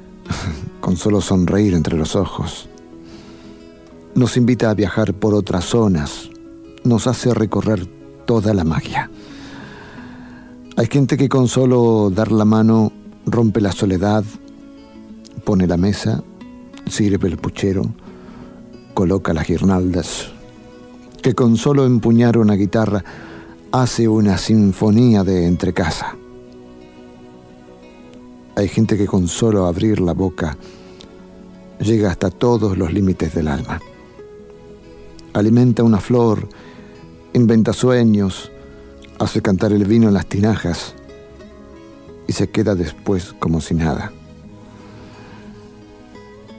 con 0.80 0.96
solo 0.96 1.20
sonreír 1.20 1.74
entre 1.74 1.98
los 1.98 2.16
ojos, 2.16 2.66
nos 4.14 4.38
invita 4.38 4.70
a 4.70 4.74
viajar 4.74 5.12
por 5.12 5.34
otras 5.34 5.66
zonas, 5.66 6.30
nos 6.82 7.06
hace 7.06 7.34
recorrer 7.34 7.86
toda 8.24 8.54
la 8.54 8.64
magia. 8.64 9.10
Hay 10.82 10.88
gente 10.90 11.16
que 11.16 11.28
con 11.28 11.46
solo 11.46 12.10
dar 12.10 12.32
la 12.32 12.44
mano 12.44 12.90
rompe 13.24 13.60
la 13.60 13.70
soledad, 13.70 14.24
pone 15.44 15.68
la 15.68 15.76
mesa, 15.76 16.24
sirve 16.90 17.28
el 17.28 17.36
puchero, 17.36 17.84
coloca 18.92 19.32
las 19.32 19.46
guirnaldas, 19.46 20.32
que 21.22 21.36
con 21.36 21.56
solo 21.56 21.86
empuñar 21.86 22.36
una 22.36 22.54
guitarra 22.54 23.04
hace 23.70 24.08
una 24.08 24.36
sinfonía 24.38 25.22
de 25.22 25.46
entrecasa. 25.46 26.16
Hay 28.56 28.66
gente 28.66 28.98
que 28.98 29.06
con 29.06 29.28
solo 29.28 29.66
abrir 29.66 30.00
la 30.00 30.14
boca 30.14 30.58
llega 31.78 32.10
hasta 32.10 32.28
todos 32.28 32.76
los 32.76 32.92
límites 32.92 33.32
del 33.36 33.46
alma. 33.46 33.80
Alimenta 35.32 35.84
una 35.84 36.00
flor, 36.00 36.48
inventa 37.34 37.72
sueños, 37.72 38.50
hace 39.22 39.40
cantar 39.40 39.72
el 39.72 39.84
vino 39.84 40.08
en 40.08 40.14
las 40.14 40.26
tinajas 40.26 40.94
y 42.26 42.32
se 42.32 42.50
queda 42.50 42.74
después 42.74 43.34
como 43.38 43.60
si 43.60 43.74
nada. 43.74 44.12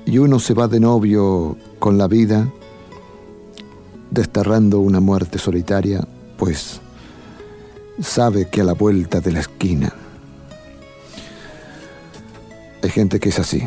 Y 0.05 0.17
uno 0.17 0.39
se 0.39 0.53
va 0.53 0.67
de 0.67 0.79
novio 0.79 1.57
con 1.79 1.97
la 1.97 2.07
vida, 2.07 2.47
desterrando 4.11 4.79
una 4.79 4.99
muerte 4.99 5.39
solitaria, 5.39 6.07
pues 6.37 6.79
sabe 8.01 8.47
que 8.49 8.61
a 8.61 8.65
la 8.65 8.73
vuelta 8.73 9.19
de 9.19 9.31
la 9.31 9.39
esquina 9.41 9.93
hay 12.81 12.89
gente 12.89 13.19
que 13.19 13.29
es 13.29 13.39
así, 13.39 13.63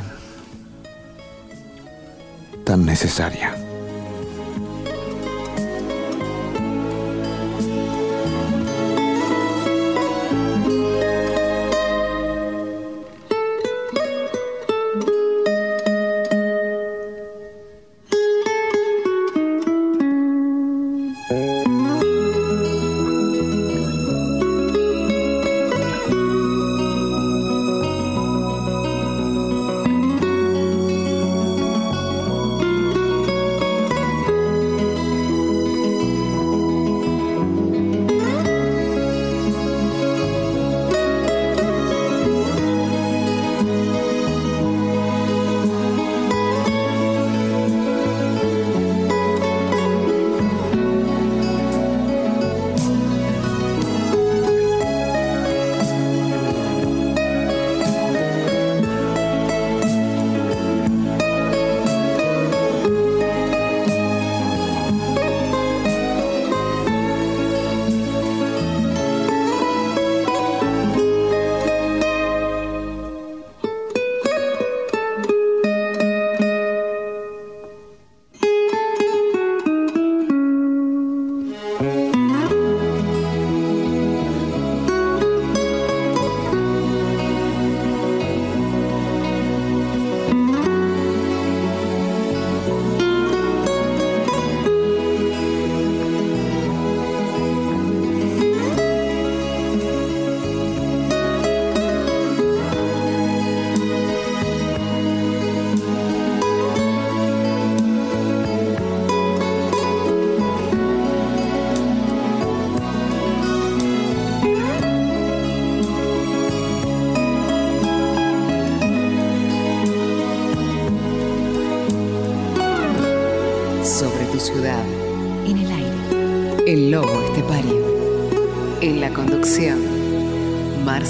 tan 2.65 2.85
necesaria. 2.85 3.66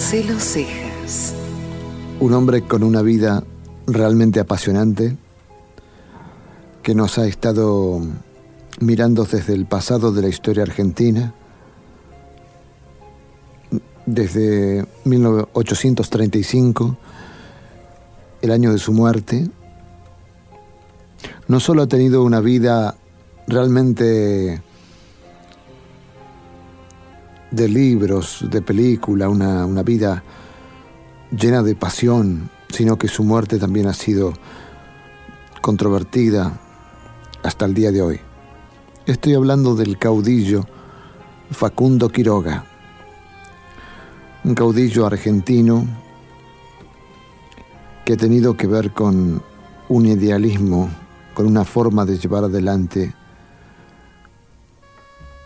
Marcelo 0.06 0.38
Cejas. 0.38 1.34
Un 2.20 2.32
hombre 2.32 2.62
con 2.62 2.84
una 2.84 3.02
vida 3.02 3.42
realmente 3.88 4.38
apasionante 4.38 5.16
que 6.84 6.94
nos 6.94 7.18
ha 7.18 7.26
estado 7.26 8.00
mirando 8.78 9.24
desde 9.24 9.54
el 9.54 9.66
pasado 9.66 10.12
de 10.12 10.22
la 10.22 10.28
historia 10.28 10.62
argentina, 10.62 11.34
desde 14.06 14.86
1835, 15.06 16.96
el 18.42 18.52
año 18.52 18.70
de 18.70 18.78
su 18.78 18.92
muerte, 18.92 19.50
no 21.48 21.58
solo 21.58 21.82
ha 21.82 21.88
tenido 21.88 22.22
una 22.22 22.38
vida 22.38 22.94
realmente 23.48 24.62
de 27.56 27.68
libros, 27.68 28.44
de 28.50 28.62
película, 28.62 29.28
una, 29.28 29.66
una 29.66 29.82
vida 29.82 30.22
llena 31.30 31.62
de 31.62 31.74
pasión, 31.74 32.50
sino 32.68 32.98
que 32.98 33.08
su 33.08 33.24
muerte 33.24 33.58
también 33.58 33.86
ha 33.86 33.94
sido 33.94 34.34
controvertida 35.62 36.60
hasta 37.42 37.64
el 37.64 37.74
día 37.74 37.90
de 37.90 38.02
hoy. 38.02 38.20
Estoy 39.06 39.34
hablando 39.34 39.74
del 39.74 39.98
caudillo 39.98 40.66
Facundo 41.50 42.10
Quiroga, 42.10 42.64
un 44.44 44.54
caudillo 44.54 45.06
argentino 45.06 45.86
que 48.04 48.12
ha 48.12 48.16
tenido 48.16 48.56
que 48.56 48.66
ver 48.66 48.92
con 48.92 49.42
un 49.88 50.06
idealismo 50.06 50.90
con 51.34 51.46
una 51.46 51.64
forma 51.64 52.04
de 52.04 52.18
llevar 52.18 52.44
adelante 52.44 53.14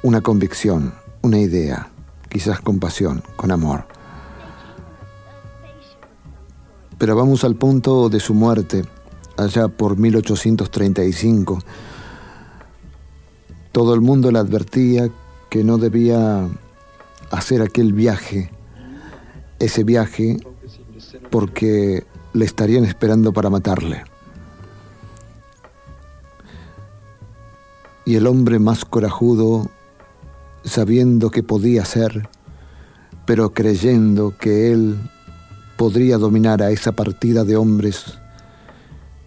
una 0.02 0.20
convicción, 0.20 0.94
una 1.20 1.38
idea, 1.38 1.89
quizás 2.30 2.60
con 2.60 2.78
pasión, 2.78 3.22
con 3.36 3.50
amor. 3.50 3.84
Pero 6.96 7.16
vamos 7.16 7.44
al 7.44 7.56
punto 7.56 8.08
de 8.08 8.20
su 8.20 8.32
muerte, 8.32 8.84
allá 9.36 9.68
por 9.68 9.98
1835. 9.98 11.58
Todo 13.72 13.94
el 13.94 14.00
mundo 14.00 14.32
le 14.32 14.38
advertía 14.38 15.10
que 15.50 15.62
no 15.64 15.76
debía 15.76 16.48
hacer 17.30 17.60
aquel 17.60 17.92
viaje, 17.92 18.50
ese 19.58 19.84
viaje, 19.84 20.38
porque 21.30 22.04
le 22.32 22.44
estarían 22.44 22.84
esperando 22.84 23.32
para 23.32 23.50
matarle. 23.50 24.04
y 28.10 28.16
el 28.16 28.26
hombre 28.26 28.58
más 28.58 28.84
corajudo, 28.84 29.70
sabiendo 30.64 31.30
que 31.30 31.42
podía 31.42 31.84
ser, 31.84 32.28
pero 33.26 33.52
creyendo 33.52 34.36
que 34.38 34.72
él 34.72 34.98
podría 35.76 36.18
dominar 36.18 36.62
a 36.62 36.70
esa 36.70 36.92
partida 36.92 37.44
de 37.44 37.56
hombres 37.56 38.18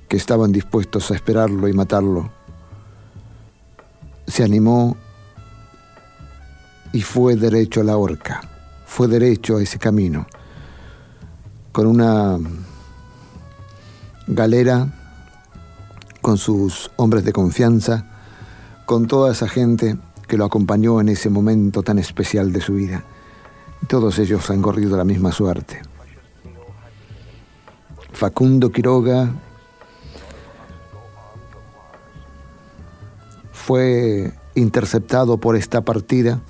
que 0.08 0.18
estaban 0.18 0.52
dispuestos 0.52 1.10
a 1.10 1.16
esperarlo 1.16 1.68
y 1.68 1.74
matarlo, 1.74 2.32
se 4.28 4.44
animó 4.44 4.96
y 6.92 7.02
fue 7.02 7.36
derecho 7.36 7.82
a 7.82 7.84
la 7.84 7.98
horca, 7.98 8.42
fue 8.86 9.08
derecho 9.08 9.58
a 9.58 9.64
ese 9.64 9.80
camino, 9.80 10.28
con 11.72 11.88
una 11.88 12.38
galera, 14.28 14.94
con 16.22 16.38
sus 16.38 16.92
hombres 16.96 17.26
de 17.26 17.34
confianza, 17.34 18.06
con 18.86 19.08
toda 19.08 19.32
esa 19.32 19.48
gente 19.48 19.98
que 20.28 20.38
lo 20.38 20.46
acompañó 20.46 21.02
en 21.02 21.10
ese 21.10 21.30
momento 21.30 21.84
tan 21.84 22.00
especial 22.00 22.52
de 22.52 22.62
su 22.62 22.74
vida. 22.74 23.04
Todos 23.88 24.20
ellos 24.20 24.50
han 24.50 24.62
corrido 24.62 24.98
la 24.98 25.04
misma 25.04 25.32
suerte. 25.32 25.82
Facundo 28.14 28.72
Quiroga 28.72 29.30
fue 33.52 34.34
interceptado 34.56 35.38
por 35.38 35.56
esta 35.56 35.82
partida 35.82 36.42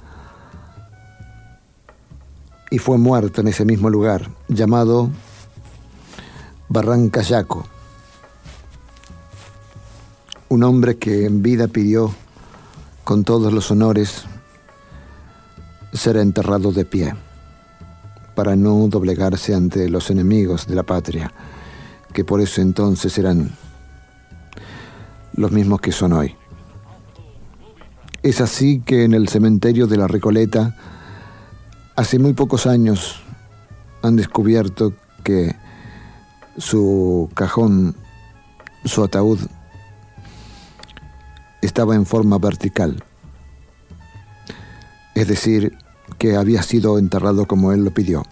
y 2.69 2.79
fue 2.79 2.97
muerto 2.97 3.41
en 3.41 3.47
ese 3.47 3.65
mismo 3.65 3.89
lugar, 3.89 4.29
llamado 4.47 5.09
Barranca 6.69 7.21
Yaco. 7.21 7.65
Un 10.49 10.63
hombre 10.63 10.97
que 10.97 11.25
en 11.25 11.41
vida 11.41 11.67
pidió 11.67 12.13
con 13.03 13.23
todos 13.23 13.51
los 13.51 13.69
honores, 13.71 14.23
será 15.91 16.21
enterrado 16.21 16.71
de 16.71 16.85
pie, 16.85 17.13
para 18.35 18.55
no 18.55 18.87
doblegarse 18.87 19.53
ante 19.53 19.89
los 19.89 20.09
enemigos 20.09 20.67
de 20.67 20.75
la 20.75 20.83
patria, 20.83 21.31
que 22.13 22.23
por 22.23 22.41
eso 22.41 22.61
entonces 22.61 23.17
eran 23.17 23.51
los 25.33 25.51
mismos 25.51 25.81
que 25.81 25.91
son 25.91 26.13
hoy. 26.13 26.35
Es 28.21 28.39
así 28.39 28.79
que 28.79 29.03
en 29.03 29.13
el 29.13 29.27
cementerio 29.27 29.87
de 29.87 29.97
la 29.97 30.07
Recoleta, 30.07 30.75
hace 31.95 32.19
muy 32.19 32.33
pocos 32.33 32.65
años, 32.67 33.21
han 34.01 34.15
descubierto 34.15 34.93
que 35.23 35.55
su 36.57 37.29
cajón, 37.33 37.95
su 38.85 39.03
ataúd, 39.03 39.39
estaba 41.65 41.95
en 41.95 42.05
forma 42.05 42.37
vertical, 42.37 43.03
es 45.15 45.27
decir, 45.27 45.77
que 46.17 46.35
había 46.35 46.61
sido 46.63 46.97
enterrado 46.99 47.45
como 47.45 47.71
él 47.71 47.83
lo 47.83 47.91
pidió, 47.91 48.23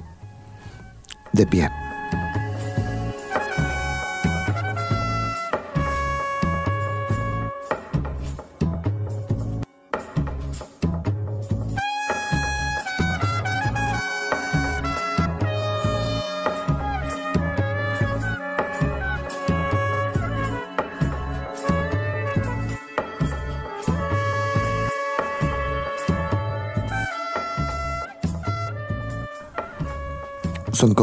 de 1.32 1.48
pie. 1.48 1.81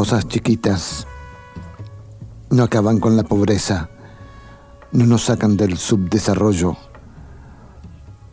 Cosas 0.09 0.27
chiquitas. 0.27 1.05
No 2.49 2.63
acaban 2.63 2.99
con 2.99 3.15
la 3.15 3.21
pobreza, 3.21 3.91
no 4.91 5.05
nos 5.05 5.25
sacan 5.25 5.55
del 5.55 5.77
subdesarrollo, 5.77 6.77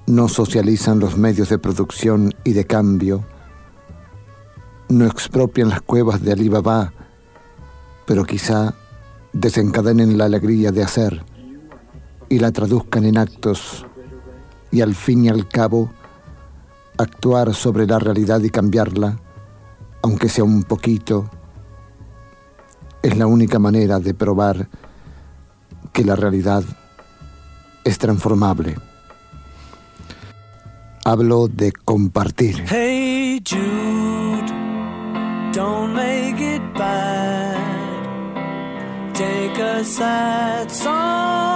no 0.06 0.26
socializan 0.28 1.00
los 1.00 1.18
medios 1.18 1.50
de 1.50 1.58
producción 1.58 2.32
y 2.44 2.54
de 2.54 2.64
cambio, 2.64 3.26
no 4.88 5.04
expropian 5.04 5.68
las 5.68 5.82
cuevas 5.82 6.22
de 6.22 6.32
Alibaba, 6.32 6.94
pero 8.06 8.24
quizá 8.24 8.72
desencadenen 9.34 10.16
la 10.16 10.24
alegría 10.24 10.72
de 10.72 10.82
hacer 10.82 11.26
y 12.30 12.38
la 12.38 12.52
traduzcan 12.52 13.04
en 13.04 13.18
actos 13.18 13.84
y 14.70 14.80
al 14.80 14.94
fin 14.94 15.26
y 15.26 15.28
al 15.28 15.46
cabo 15.46 15.90
actuar 16.96 17.52
sobre 17.52 17.86
la 17.86 17.98
realidad 17.98 18.40
y 18.40 18.48
cambiarla, 18.48 19.20
aunque 20.02 20.30
sea 20.30 20.44
un 20.44 20.62
poquito, 20.62 21.28
es 23.06 23.16
la 23.16 23.26
única 23.26 23.60
manera 23.60 24.00
de 24.00 24.14
probar 24.14 24.68
que 25.92 26.04
la 26.04 26.16
realidad 26.16 26.64
es 27.84 27.98
transformable. 27.98 28.76
Hablo 31.04 31.46
de 31.46 31.70
compartir. 31.70 32.64
Hey 32.68 33.40
Jude, 33.48 34.52
don't 35.52 35.94
make 35.94 36.40
it 36.40 36.62
bad. 36.74 37.56
Take 39.14 39.62
a 39.62 39.84
sad 39.84 40.68
song 40.68 41.55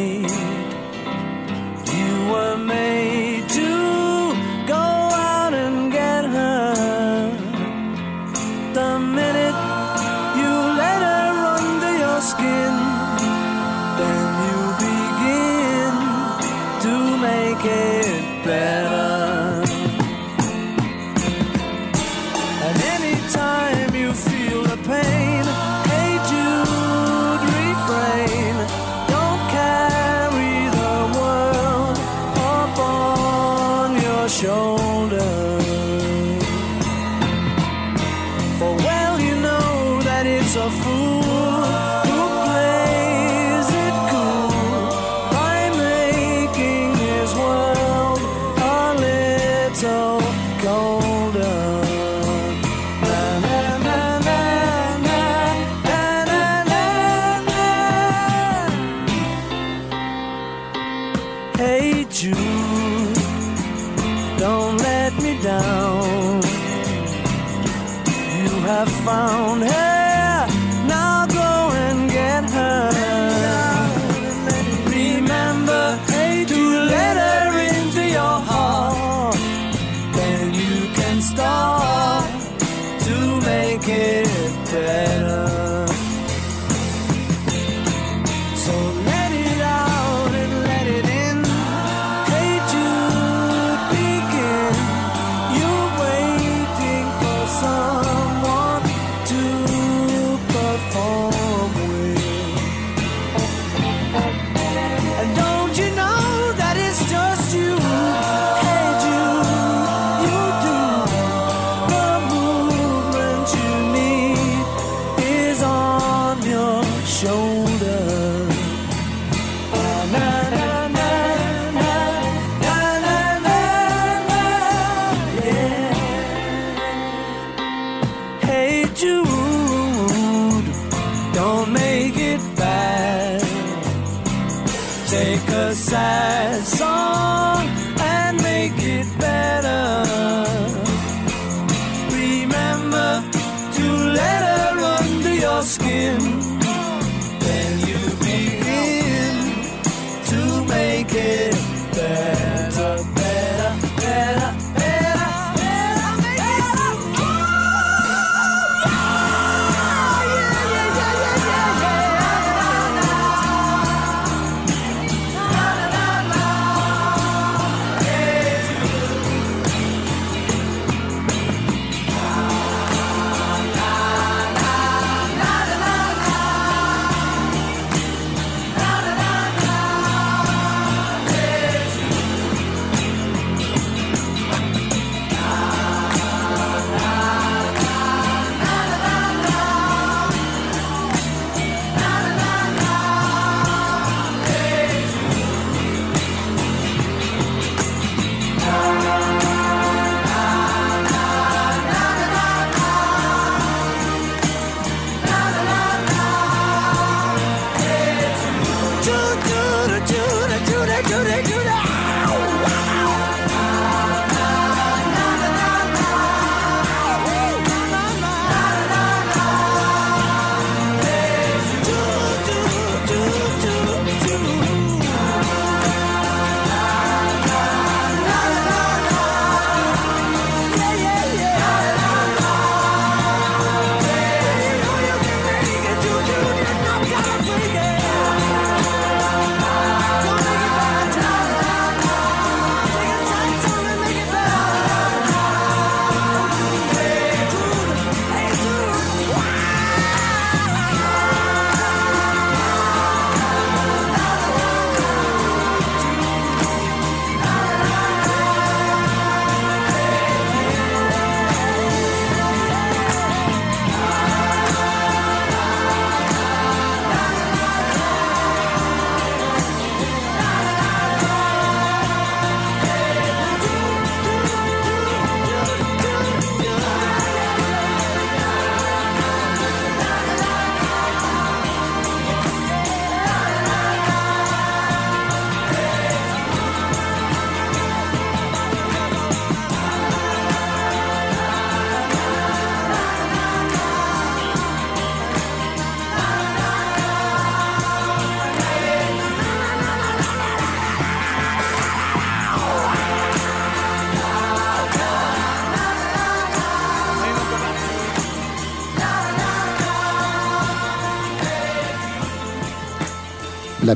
La 40.41 41.50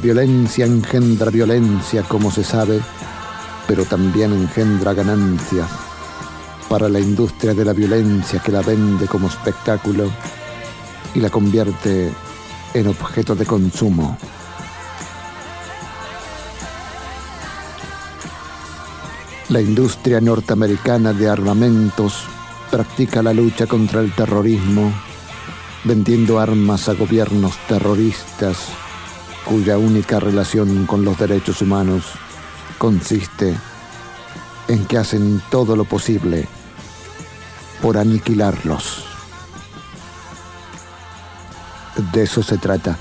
violencia 0.05 0.67
engendra 0.67 1.31
violencia, 1.31 2.03
como 2.03 2.29
se 2.29 2.43
sabe, 2.43 2.79
pero 3.67 3.85
también 3.85 4.33
engendra 4.33 4.93
ganancias 4.93 5.67
para 6.69 6.87
la 6.89 6.99
industria 6.99 7.55
de 7.55 7.65
la 7.65 7.73
violencia 7.73 8.39
que 8.39 8.51
la 8.51 8.61
vende 8.61 9.07
como 9.07 9.29
espectáculo 9.29 10.11
y 11.15 11.19
la 11.21 11.31
convierte 11.31 12.13
en 12.75 12.87
objeto 12.87 13.33
de 13.33 13.47
consumo. 13.47 14.15
La 19.49 19.59
industria 19.59 20.21
norteamericana 20.21 21.13
de 21.13 21.27
armamentos 21.27 22.25
practica 22.69 23.23
la 23.23 23.33
lucha 23.33 23.65
contra 23.65 24.01
el 24.01 24.13
terrorismo, 24.13 24.93
vendiendo 25.83 26.39
armas 26.39 26.89
a 26.89 26.93
gobiernos 26.93 27.57
terroristas 27.67 28.84
cuya 29.45 29.77
única 29.77 30.19
relación 30.19 30.85
con 30.85 31.05
los 31.05 31.17
derechos 31.17 31.61
humanos 31.61 32.03
consiste 32.77 33.55
en 34.67 34.85
que 34.85 34.97
hacen 34.97 35.41
todo 35.49 35.75
lo 35.75 35.85
posible 35.85 36.47
por 37.81 37.97
aniquilarlos. 37.97 39.05
De 42.11 42.23
eso 42.23 42.43
se 42.43 42.57
trata, 42.57 42.97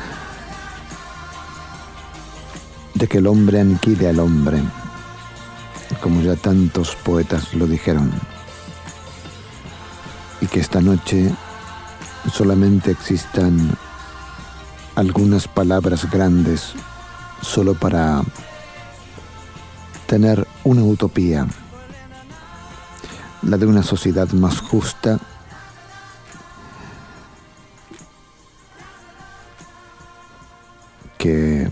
de 2.95 3.09
que 3.09 3.19
el 3.19 3.27
hombre 3.27 3.61
aniquile 3.61 4.09
al 4.09 4.21
hombre, 4.21 4.63
como 6.01 6.21
ya 6.21 6.37
tantos 6.37 6.95
poetas 6.97 7.55
lo 7.55 7.67
dijeron, 7.67 8.13
y 10.41 10.47
que 10.47 10.61
esta 10.61 10.81
noche 10.81 11.35
solamente 12.33 12.91
existan 12.91 13.77
algunas 14.95 15.49
palabras 15.49 16.11
grandes 16.11 16.73
solo 17.43 17.75
para 17.75 18.23
tener 20.07 20.47
una 20.65 20.83
utopía, 20.83 21.47
la 23.43 23.57
de 23.57 23.67
una 23.67 23.83
sociedad 23.83 24.29
más 24.31 24.61
justa. 24.61 25.19
Que 31.19 31.71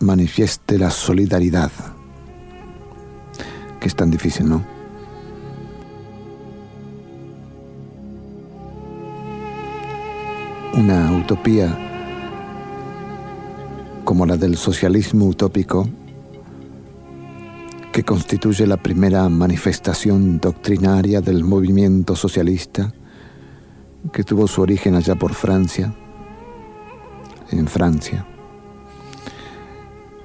manifieste 0.00 0.78
la 0.78 0.90
solidaridad, 0.90 1.70
que 3.80 3.88
es 3.88 3.94
tan 3.94 4.10
difícil, 4.10 4.48
¿no? 4.48 4.77
Una 10.78 11.10
utopía 11.10 11.76
como 14.04 14.24
la 14.26 14.36
del 14.36 14.56
socialismo 14.56 15.26
utópico, 15.26 15.88
que 17.90 18.04
constituye 18.04 18.64
la 18.64 18.76
primera 18.76 19.28
manifestación 19.28 20.38
doctrinaria 20.38 21.20
del 21.20 21.42
movimiento 21.42 22.14
socialista, 22.14 22.94
que 24.12 24.22
tuvo 24.22 24.46
su 24.46 24.62
origen 24.62 24.94
allá 24.94 25.16
por 25.16 25.34
Francia, 25.34 25.92
en 27.50 27.66
Francia. 27.66 28.24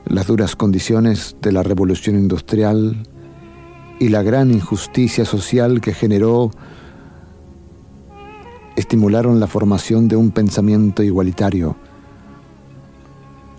Las 0.06 0.28
duras 0.28 0.56
condiciones 0.56 1.36
de 1.42 1.52
la 1.52 1.64
revolución 1.64 2.16
industrial 2.16 3.08
y 4.00 4.10
la 4.10 4.22
gran 4.22 4.52
injusticia 4.52 5.26
social 5.26 5.82
que 5.82 5.96
generó 5.96 6.52
estimularon 8.76 9.40
la 9.40 9.48
formación 9.48 10.08
de 10.08 10.16
un 10.16 10.32
pensamiento 10.32 11.04
igualitario. 11.04 11.76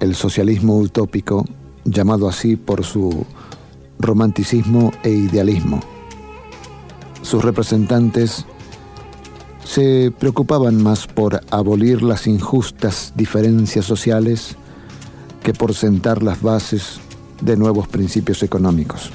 El 0.00 0.14
socialismo 0.14 0.76
utópico, 0.78 1.44
llamado 1.84 2.28
así 2.28 2.56
por 2.56 2.84
su 2.84 3.24
romanticismo 3.98 4.92
e 5.02 5.10
idealismo. 5.10 5.80
Sus 7.22 7.44
representantes 7.44 8.44
se 9.64 10.12
preocupaban 10.18 10.82
más 10.82 11.06
por 11.06 11.40
abolir 11.50 12.02
las 12.02 12.26
injustas 12.26 13.12
diferencias 13.16 13.84
sociales 13.84 14.56
que 15.42 15.52
por 15.52 15.74
sentar 15.74 16.22
las 16.22 16.42
bases 16.42 17.00
de 17.40 17.56
nuevos 17.56 17.88
principios 17.88 18.42
económicos. 18.42 19.10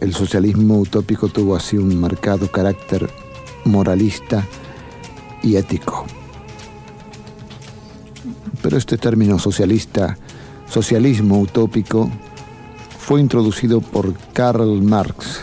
El 0.00 0.12
socialismo 0.14 0.78
utópico 0.78 1.28
tuvo 1.28 1.56
así 1.56 1.76
un 1.76 1.98
marcado 1.98 2.50
carácter 2.50 3.08
moralista 3.64 4.46
y 5.42 5.56
ético. 5.56 6.06
Pero 8.62 8.78
este 8.78 8.96
término 8.96 9.38
socialista, 9.38 10.16
socialismo 10.68 11.38
utópico, 11.38 12.10
fue 12.98 13.20
introducido 13.20 13.80
por 13.80 14.14
Karl 14.32 14.82
Marx 14.82 15.42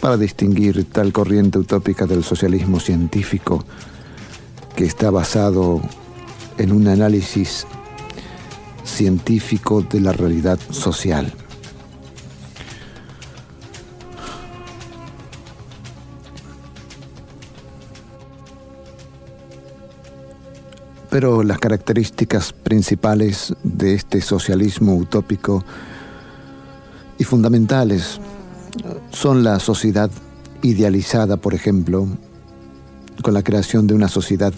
para 0.00 0.16
distinguir 0.16 0.84
tal 0.84 1.12
corriente 1.12 1.58
utópica 1.58 2.06
del 2.06 2.22
socialismo 2.22 2.78
científico 2.78 3.64
que 4.76 4.84
está 4.84 5.10
basado 5.10 5.80
en 6.58 6.70
un 6.70 6.86
análisis 6.86 7.66
científico 8.84 9.82
de 9.82 10.00
la 10.00 10.12
realidad 10.12 10.58
social. 10.70 11.32
Pero 21.16 21.42
las 21.42 21.58
características 21.58 22.52
principales 22.52 23.54
de 23.62 23.94
este 23.94 24.20
socialismo 24.20 24.94
utópico 24.96 25.64
y 27.16 27.24
fundamentales 27.24 28.20
son 29.12 29.42
la 29.42 29.58
sociedad 29.58 30.10
idealizada, 30.60 31.38
por 31.38 31.54
ejemplo, 31.54 32.06
con 33.22 33.32
la 33.32 33.42
creación 33.42 33.86
de 33.86 33.94
una 33.94 34.08
sociedad 34.08 34.52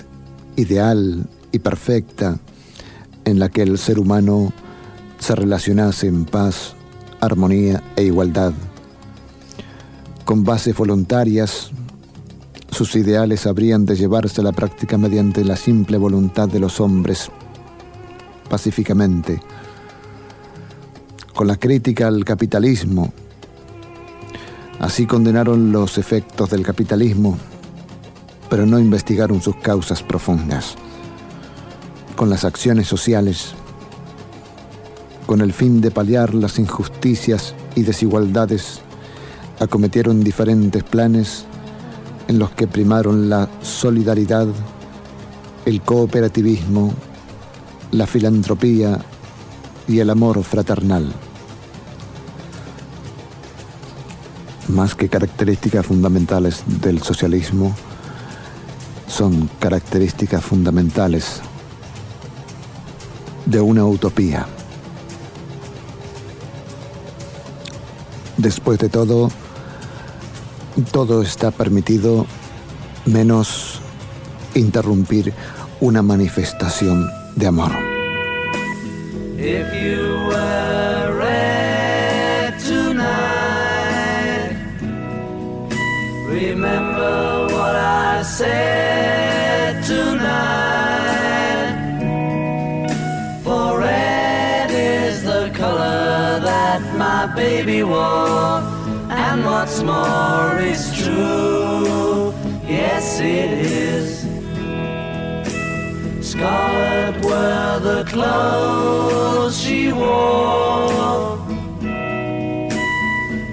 ideal 0.56 1.28
y 1.52 1.60
perfecta 1.60 2.40
en 3.24 3.38
la 3.38 3.50
que 3.50 3.62
el 3.62 3.78
ser 3.78 4.00
humano 4.00 4.52
se 5.20 5.36
relacionase 5.36 6.08
en 6.08 6.24
paz, 6.24 6.74
armonía 7.20 7.84
e 7.94 8.02
igualdad. 8.02 8.52
Con 10.24 10.42
bases 10.42 10.76
voluntarias, 10.76 11.70
sus 12.70 12.94
ideales 12.96 13.46
habrían 13.46 13.84
de 13.84 13.96
llevarse 13.96 14.40
a 14.40 14.44
la 14.44 14.52
práctica 14.52 14.98
mediante 14.98 15.44
la 15.44 15.56
simple 15.56 15.98
voluntad 15.98 16.48
de 16.48 16.60
los 16.60 16.80
hombres, 16.80 17.30
pacíficamente. 18.48 19.40
Con 21.34 21.46
la 21.46 21.56
crítica 21.56 22.08
al 22.08 22.24
capitalismo, 22.24 23.12
Así 24.78 25.06
condenaron 25.06 25.72
los 25.72 25.98
efectos 25.98 26.50
del 26.50 26.62
capitalismo, 26.62 27.36
pero 28.48 28.64
no 28.64 28.78
investigaron 28.78 29.42
sus 29.42 29.56
causas 29.56 30.04
profundas. 30.04 30.76
Con 32.14 32.30
las 32.30 32.44
acciones 32.44 32.86
sociales, 32.86 33.54
con 35.26 35.40
el 35.40 35.52
fin 35.52 35.80
de 35.80 35.90
paliar 35.90 36.32
las 36.32 36.60
injusticias 36.60 37.54
y 37.74 37.82
desigualdades, 37.82 38.80
acometieron 39.58 40.22
diferentes 40.22 40.84
planes 40.84 41.44
en 42.28 42.38
los 42.38 42.50
que 42.52 42.68
primaron 42.68 43.28
la 43.28 43.48
solidaridad, 43.62 44.46
el 45.64 45.80
cooperativismo, 45.82 46.94
la 47.90 48.06
filantropía 48.06 49.00
y 49.88 49.98
el 49.98 50.10
amor 50.10 50.44
fraternal. 50.44 51.12
más 54.68 54.94
que 54.94 55.08
características 55.08 55.86
fundamentales 55.86 56.62
del 56.66 57.02
socialismo, 57.02 57.74
son 59.06 59.48
características 59.58 60.44
fundamentales 60.44 61.40
de 63.46 63.60
una 63.60 63.84
utopía. 63.86 64.46
Después 68.36 68.78
de 68.78 68.88
todo, 68.88 69.30
todo 70.92 71.22
está 71.22 71.50
permitido 71.50 72.26
menos 73.06 73.80
interrumpir 74.54 75.32
una 75.80 76.02
manifestación 76.02 77.08
de 77.36 77.46
amor. 77.46 77.72
said 88.38 89.84
tonight. 89.84 90.28
For 93.42 93.80
red 93.80 94.70
is 94.70 95.24
the 95.24 95.50
color 95.54 96.38
that 96.40 96.80
my 96.96 97.26
baby 97.34 97.82
wore, 97.82 98.60
what's 99.78 99.82
more 99.82 100.58
is 100.60 100.92
true. 101.04 102.32
Yes, 102.66 103.20
it 103.20 103.50
is. 103.52 104.26
Scarlet 106.20 107.24
were 107.24 107.80
the 107.80 108.04
clothes 108.04 109.60
she 109.60 109.92
wore. 109.92 111.38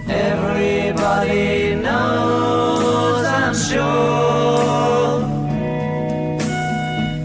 Everybody 0.08 1.76
knows, 1.76 3.26
I'm 3.26 3.56
sure. 3.56 5.24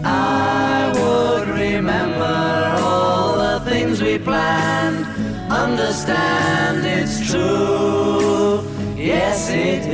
I 0.03 0.91
would 0.95 1.47
remember 1.47 2.77
all 2.81 3.37
the 3.37 3.69
things 3.69 4.01
we 4.01 4.17
planned. 4.19 5.05
Understand 5.51 6.85
it's 6.85 7.29
true. 7.29 7.80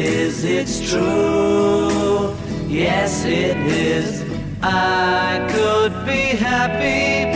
Is, 0.07 0.45
it's 0.45 0.89
true. 0.89 2.33
Yes, 2.65 3.25
it 3.25 3.57
is. 3.57 4.23
I 4.63 5.45
could 5.51 6.05
be 6.05 6.37
happy 6.37 7.35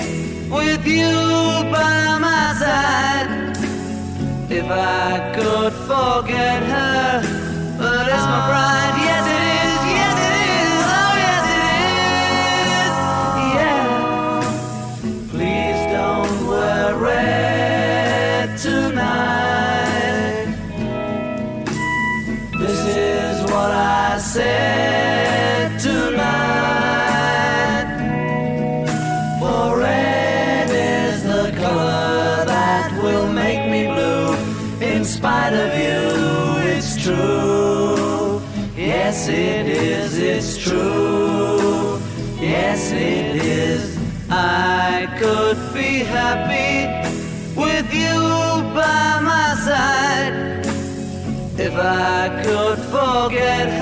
with 0.49 0.87
you 0.87 1.11
by 1.69 2.17
my 2.17 2.53
side 2.57 3.57
if 4.49 4.65
I 4.71 5.33
could 5.35 5.73
forget 5.73 6.63
her. 6.63 7.21
But 7.77 8.07
it's 8.07 8.25
my 8.33 8.39
ah. 8.39 8.49
bride, 8.49 8.80
said 24.33 25.77
tonight. 25.77 26.21
For 29.41 29.77
red 29.77 30.69
is 30.69 31.23
the 31.23 31.51
color 31.59 32.45
that 32.45 32.97
will 33.03 33.29
make 33.29 33.69
me 33.69 33.87
blue. 33.87 34.33
In 34.79 35.03
spite 35.03 35.53
of 35.53 35.73
you, 35.77 36.05
it's 36.71 36.95
true. 37.03 38.41
Yes, 38.77 39.27
it 39.27 39.67
is, 39.67 40.17
it's 40.17 40.57
true. 40.57 41.99
Yes, 42.39 42.93
it 42.93 43.35
is. 43.35 43.99
I 44.29 45.07
could 45.19 45.59
be 45.73 46.05
happy 46.05 46.87
with 47.59 47.93
you 47.93 48.21
by 48.79 49.19
my 49.19 49.55
side 49.67 50.61
if 51.61 51.75
I 51.75 52.41
could 52.43 52.79
forget 52.95 53.80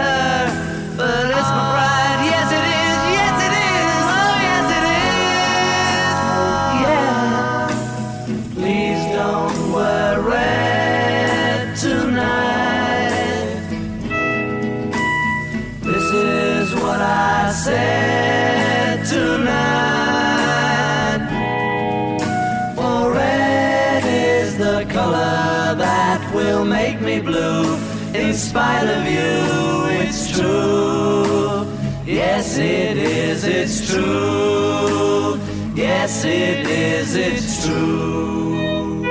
spite 28.40 28.88
of 28.88 29.06
you, 29.06 30.02
it's 30.02 30.32
true. 30.32 31.66
Yes, 32.06 32.58
it 32.58 32.98
is, 32.98 33.44
it's 33.44 33.92
true. 33.92 35.38
Yes, 35.76 36.24
it 36.24 36.66
is, 36.66 37.16
it's 37.16 37.66
true. 37.66 39.06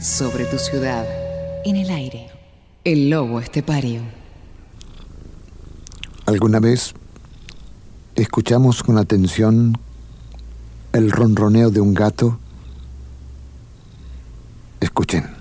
Sobre 0.00 0.44
tu 0.46 0.58
ciudad, 0.58 1.06
en 1.64 1.76
el 1.76 1.90
aire. 1.90 2.28
El 2.84 3.08
lobo 3.08 3.40
estepario. 3.40 4.02
¿Alguna 6.26 6.58
vez 6.58 6.92
escuchamos 8.16 8.82
con 8.82 8.98
atención 8.98 9.78
el 10.92 11.10
ronroneo 11.10 11.70
de 11.70 11.80
un 11.80 11.94
gato? 11.94 12.38
Escuchen. 14.80 15.33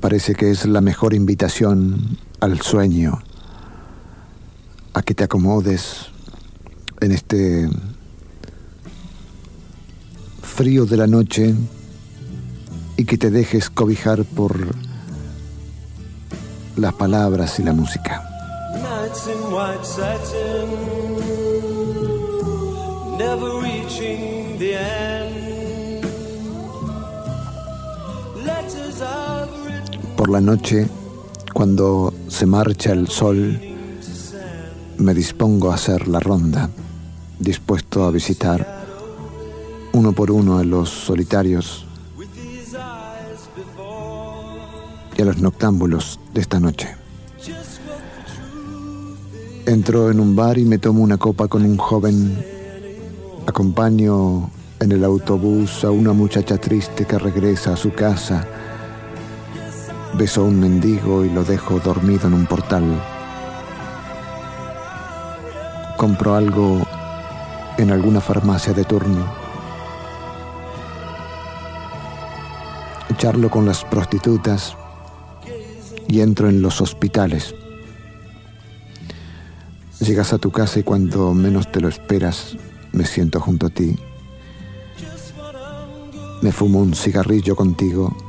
Parece 0.00 0.34
que 0.34 0.50
es 0.50 0.64
la 0.64 0.80
mejor 0.80 1.12
invitación 1.12 2.18
al 2.40 2.60
sueño, 2.60 3.20
a 4.94 5.02
que 5.02 5.14
te 5.14 5.24
acomodes 5.24 6.06
en 7.00 7.12
este 7.12 7.68
frío 10.42 10.86
de 10.86 10.96
la 10.96 11.06
noche 11.06 11.54
y 12.96 13.04
que 13.04 13.18
te 13.18 13.30
dejes 13.30 13.70
cobijar 13.70 14.24
por 14.24 14.74
las 16.76 16.94
palabras 16.94 17.58
y 17.58 17.64
la 17.64 17.72
música. 17.72 18.22
Por 30.28 30.34
la 30.34 30.42
noche, 30.42 30.86
cuando 31.54 32.12
se 32.28 32.44
marcha 32.44 32.92
el 32.92 33.08
sol, 33.08 33.58
me 34.98 35.14
dispongo 35.14 35.70
a 35.70 35.76
hacer 35.76 36.06
la 36.06 36.20
ronda, 36.20 36.68
dispuesto 37.38 38.04
a 38.04 38.10
visitar 38.10 38.84
uno 39.94 40.12
por 40.12 40.30
uno 40.30 40.58
a 40.58 40.64
los 40.64 40.90
solitarios 40.90 41.86
y 45.16 45.22
a 45.22 45.24
los 45.24 45.38
noctámbulos 45.38 46.20
de 46.34 46.42
esta 46.42 46.60
noche. 46.60 46.94
Entro 49.64 50.10
en 50.10 50.20
un 50.20 50.36
bar 50.36 50.58
y 50.58 50.66
me 50.66 50.76
tomo 50.76 51.02
una 51.02 51.16
copa 51.16 51.48
con 51.48 51.64
un 51.64 51.78
joven. 51.78 52.36
Acompaño 53.46 54.50
en 54.78 54.92
el 54.92 55.04
autobús 55.04 55.84
a 55.84 55.90
una 55.90 56.12
muchacha 56.12 56.58
triste 56.58 57.06
que 57.06 57.18
regresa 57.18 57.72
a 57.72 57.76
su 57.78 57.94
casa. 57.94 58.46
Beso 60.18 60.40
a 60.40 60.44
un 60.46 60.58
mendigo 60.58 61.24
y 61.24 61.30
lo 61.30 61.44
dejo 61.44 61.78
dormido 61.78 62.26
en 62.26 62.34
un 62.34 62.44
portal. 62.46 62.82
Compro 65.96 66.34
algo 66.34 66.84
en 67.76 67.92
alguna 67.92 68.20
farmacia 68.20 68.72
de 68.72 68.82
turno. 68.82 69.24
Charlo 73.16 73.48
con 73.48 73.64
las 73.64 73.84
prostitutas 73.84 74.76
y 76.08 76.20
entro 76.20 76.48
en 76.48 76.62
los 76.62 76.80
hospitales. 76.80 77.54
Llegas 80.00 80.32
a 80.32 80.38
tu 80.38 80.50
casa 80.50 80.80
y 80.80 80.82
cuando 80.82 81.32
menos 81.32 81.70
te 81.70 81.80
lo 81.80 81.88
esperas, 81.88 82.56
me 82.90 83.04
siento 83.06 83.38
junto 83.38 83.66
a 83.66 83.70
ti. 83.70 83.96
Me 86.42 86.50
fumo 86.50 86.80
un 86.80 86.92
cigarrillo 86.94 87.54
contigo. 87.54 88.27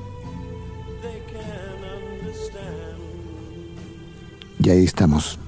Ahí 4.72 4.84
estamos. 4.84 5.40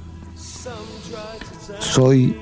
Soy 1.79 2.35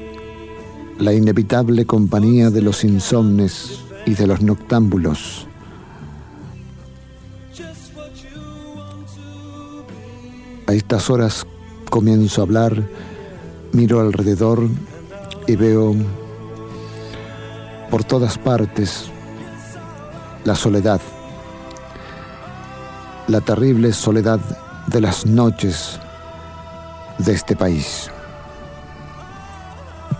la 0.97 1.13
inevitable 1.13 1.85
compañía 1.85 2.49
de 2.49 2.61
los 2.61 2.83
insomnes 2.83 3.81
y 4.05 4.13
de 4.13 4.27
los 4.27 4.41
noctámbulos. 4.41 5.47
A 10.67 10.73
estas 10.73 11.09
horas 11.09 11.45
comienzo 11.89 12.41
a 12.41 12.43
hablar, 12.45 12.87
miro 13.71 13.99
alrededor 13.99 14.67
y 15.47 15.55
veo 15.55 15.95
por 17.89 18.03
todas 18.03 18.37
partes 18.37 19.05
la 20.45 20.55
soledad, 20.55 21.01
la 23.27 23.41
terrible 23.41 23.91
soledad 23.91 24.39
de 24.87 25.01
las 25.01 25.25
noches 25.25 25.99
de 27.19 27.33
este 27.33 27.55
país. 27.55 28.09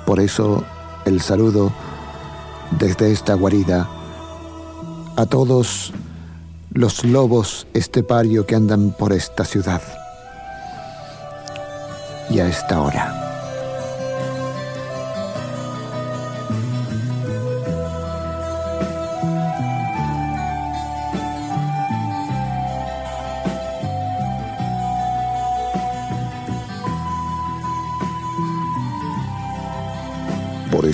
Por 0.06 0.20
eso 0.20 0.64
el 1.06 1.22
saludo 1.22 1.72
desde 2.72 3.12
esta 3.12 3.34
guarida 3.34 3.88
a 5.16 5.26
todos 5.26 5.92
los 6.72 7.04
lobos 7.04 7.68
estepario 7.74 8.46
que 8.46 8.56
andan 8.56 8.92
por 8.92 9.12
esta 9.12 9.44
ciudad 9.44 9.82
y 12.30 12.40
a 12.40 12.48
esta 12.48 12.82
hora. 12.82 13.29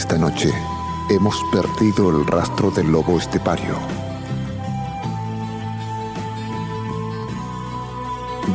esta 0.05 0.19
noche 0.19 0.53
hemos 1.09 1.35
perdido 1.51 2.11
el 2.11 2.27
rastro 2.27 2.69
del 2.69 2.91
lobo 2.91 3.17
estepario. 3.17 3.73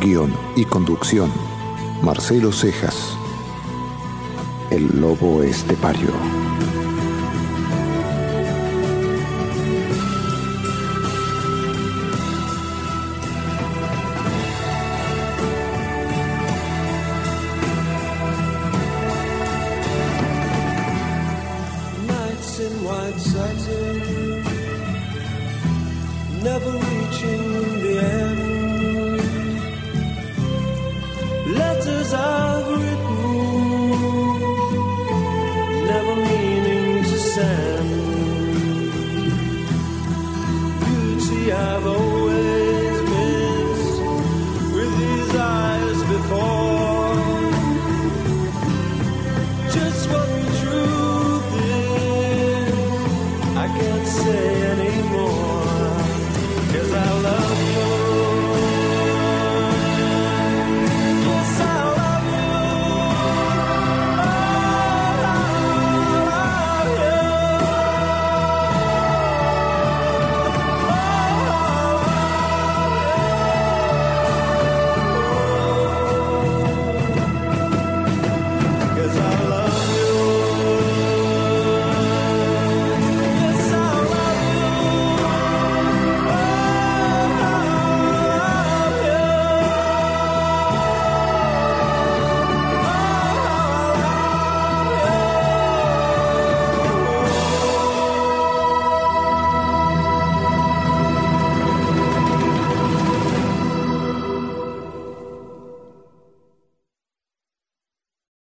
Guión 0.01 0.32
y 0.55 0.64
conducción, 0.64 1.28
Marcelo 2.03 2.53
Cejas. 2.53 3.16
El 4.70 5.01
lobo 5.01 5.42
estepario. 5.42 6.39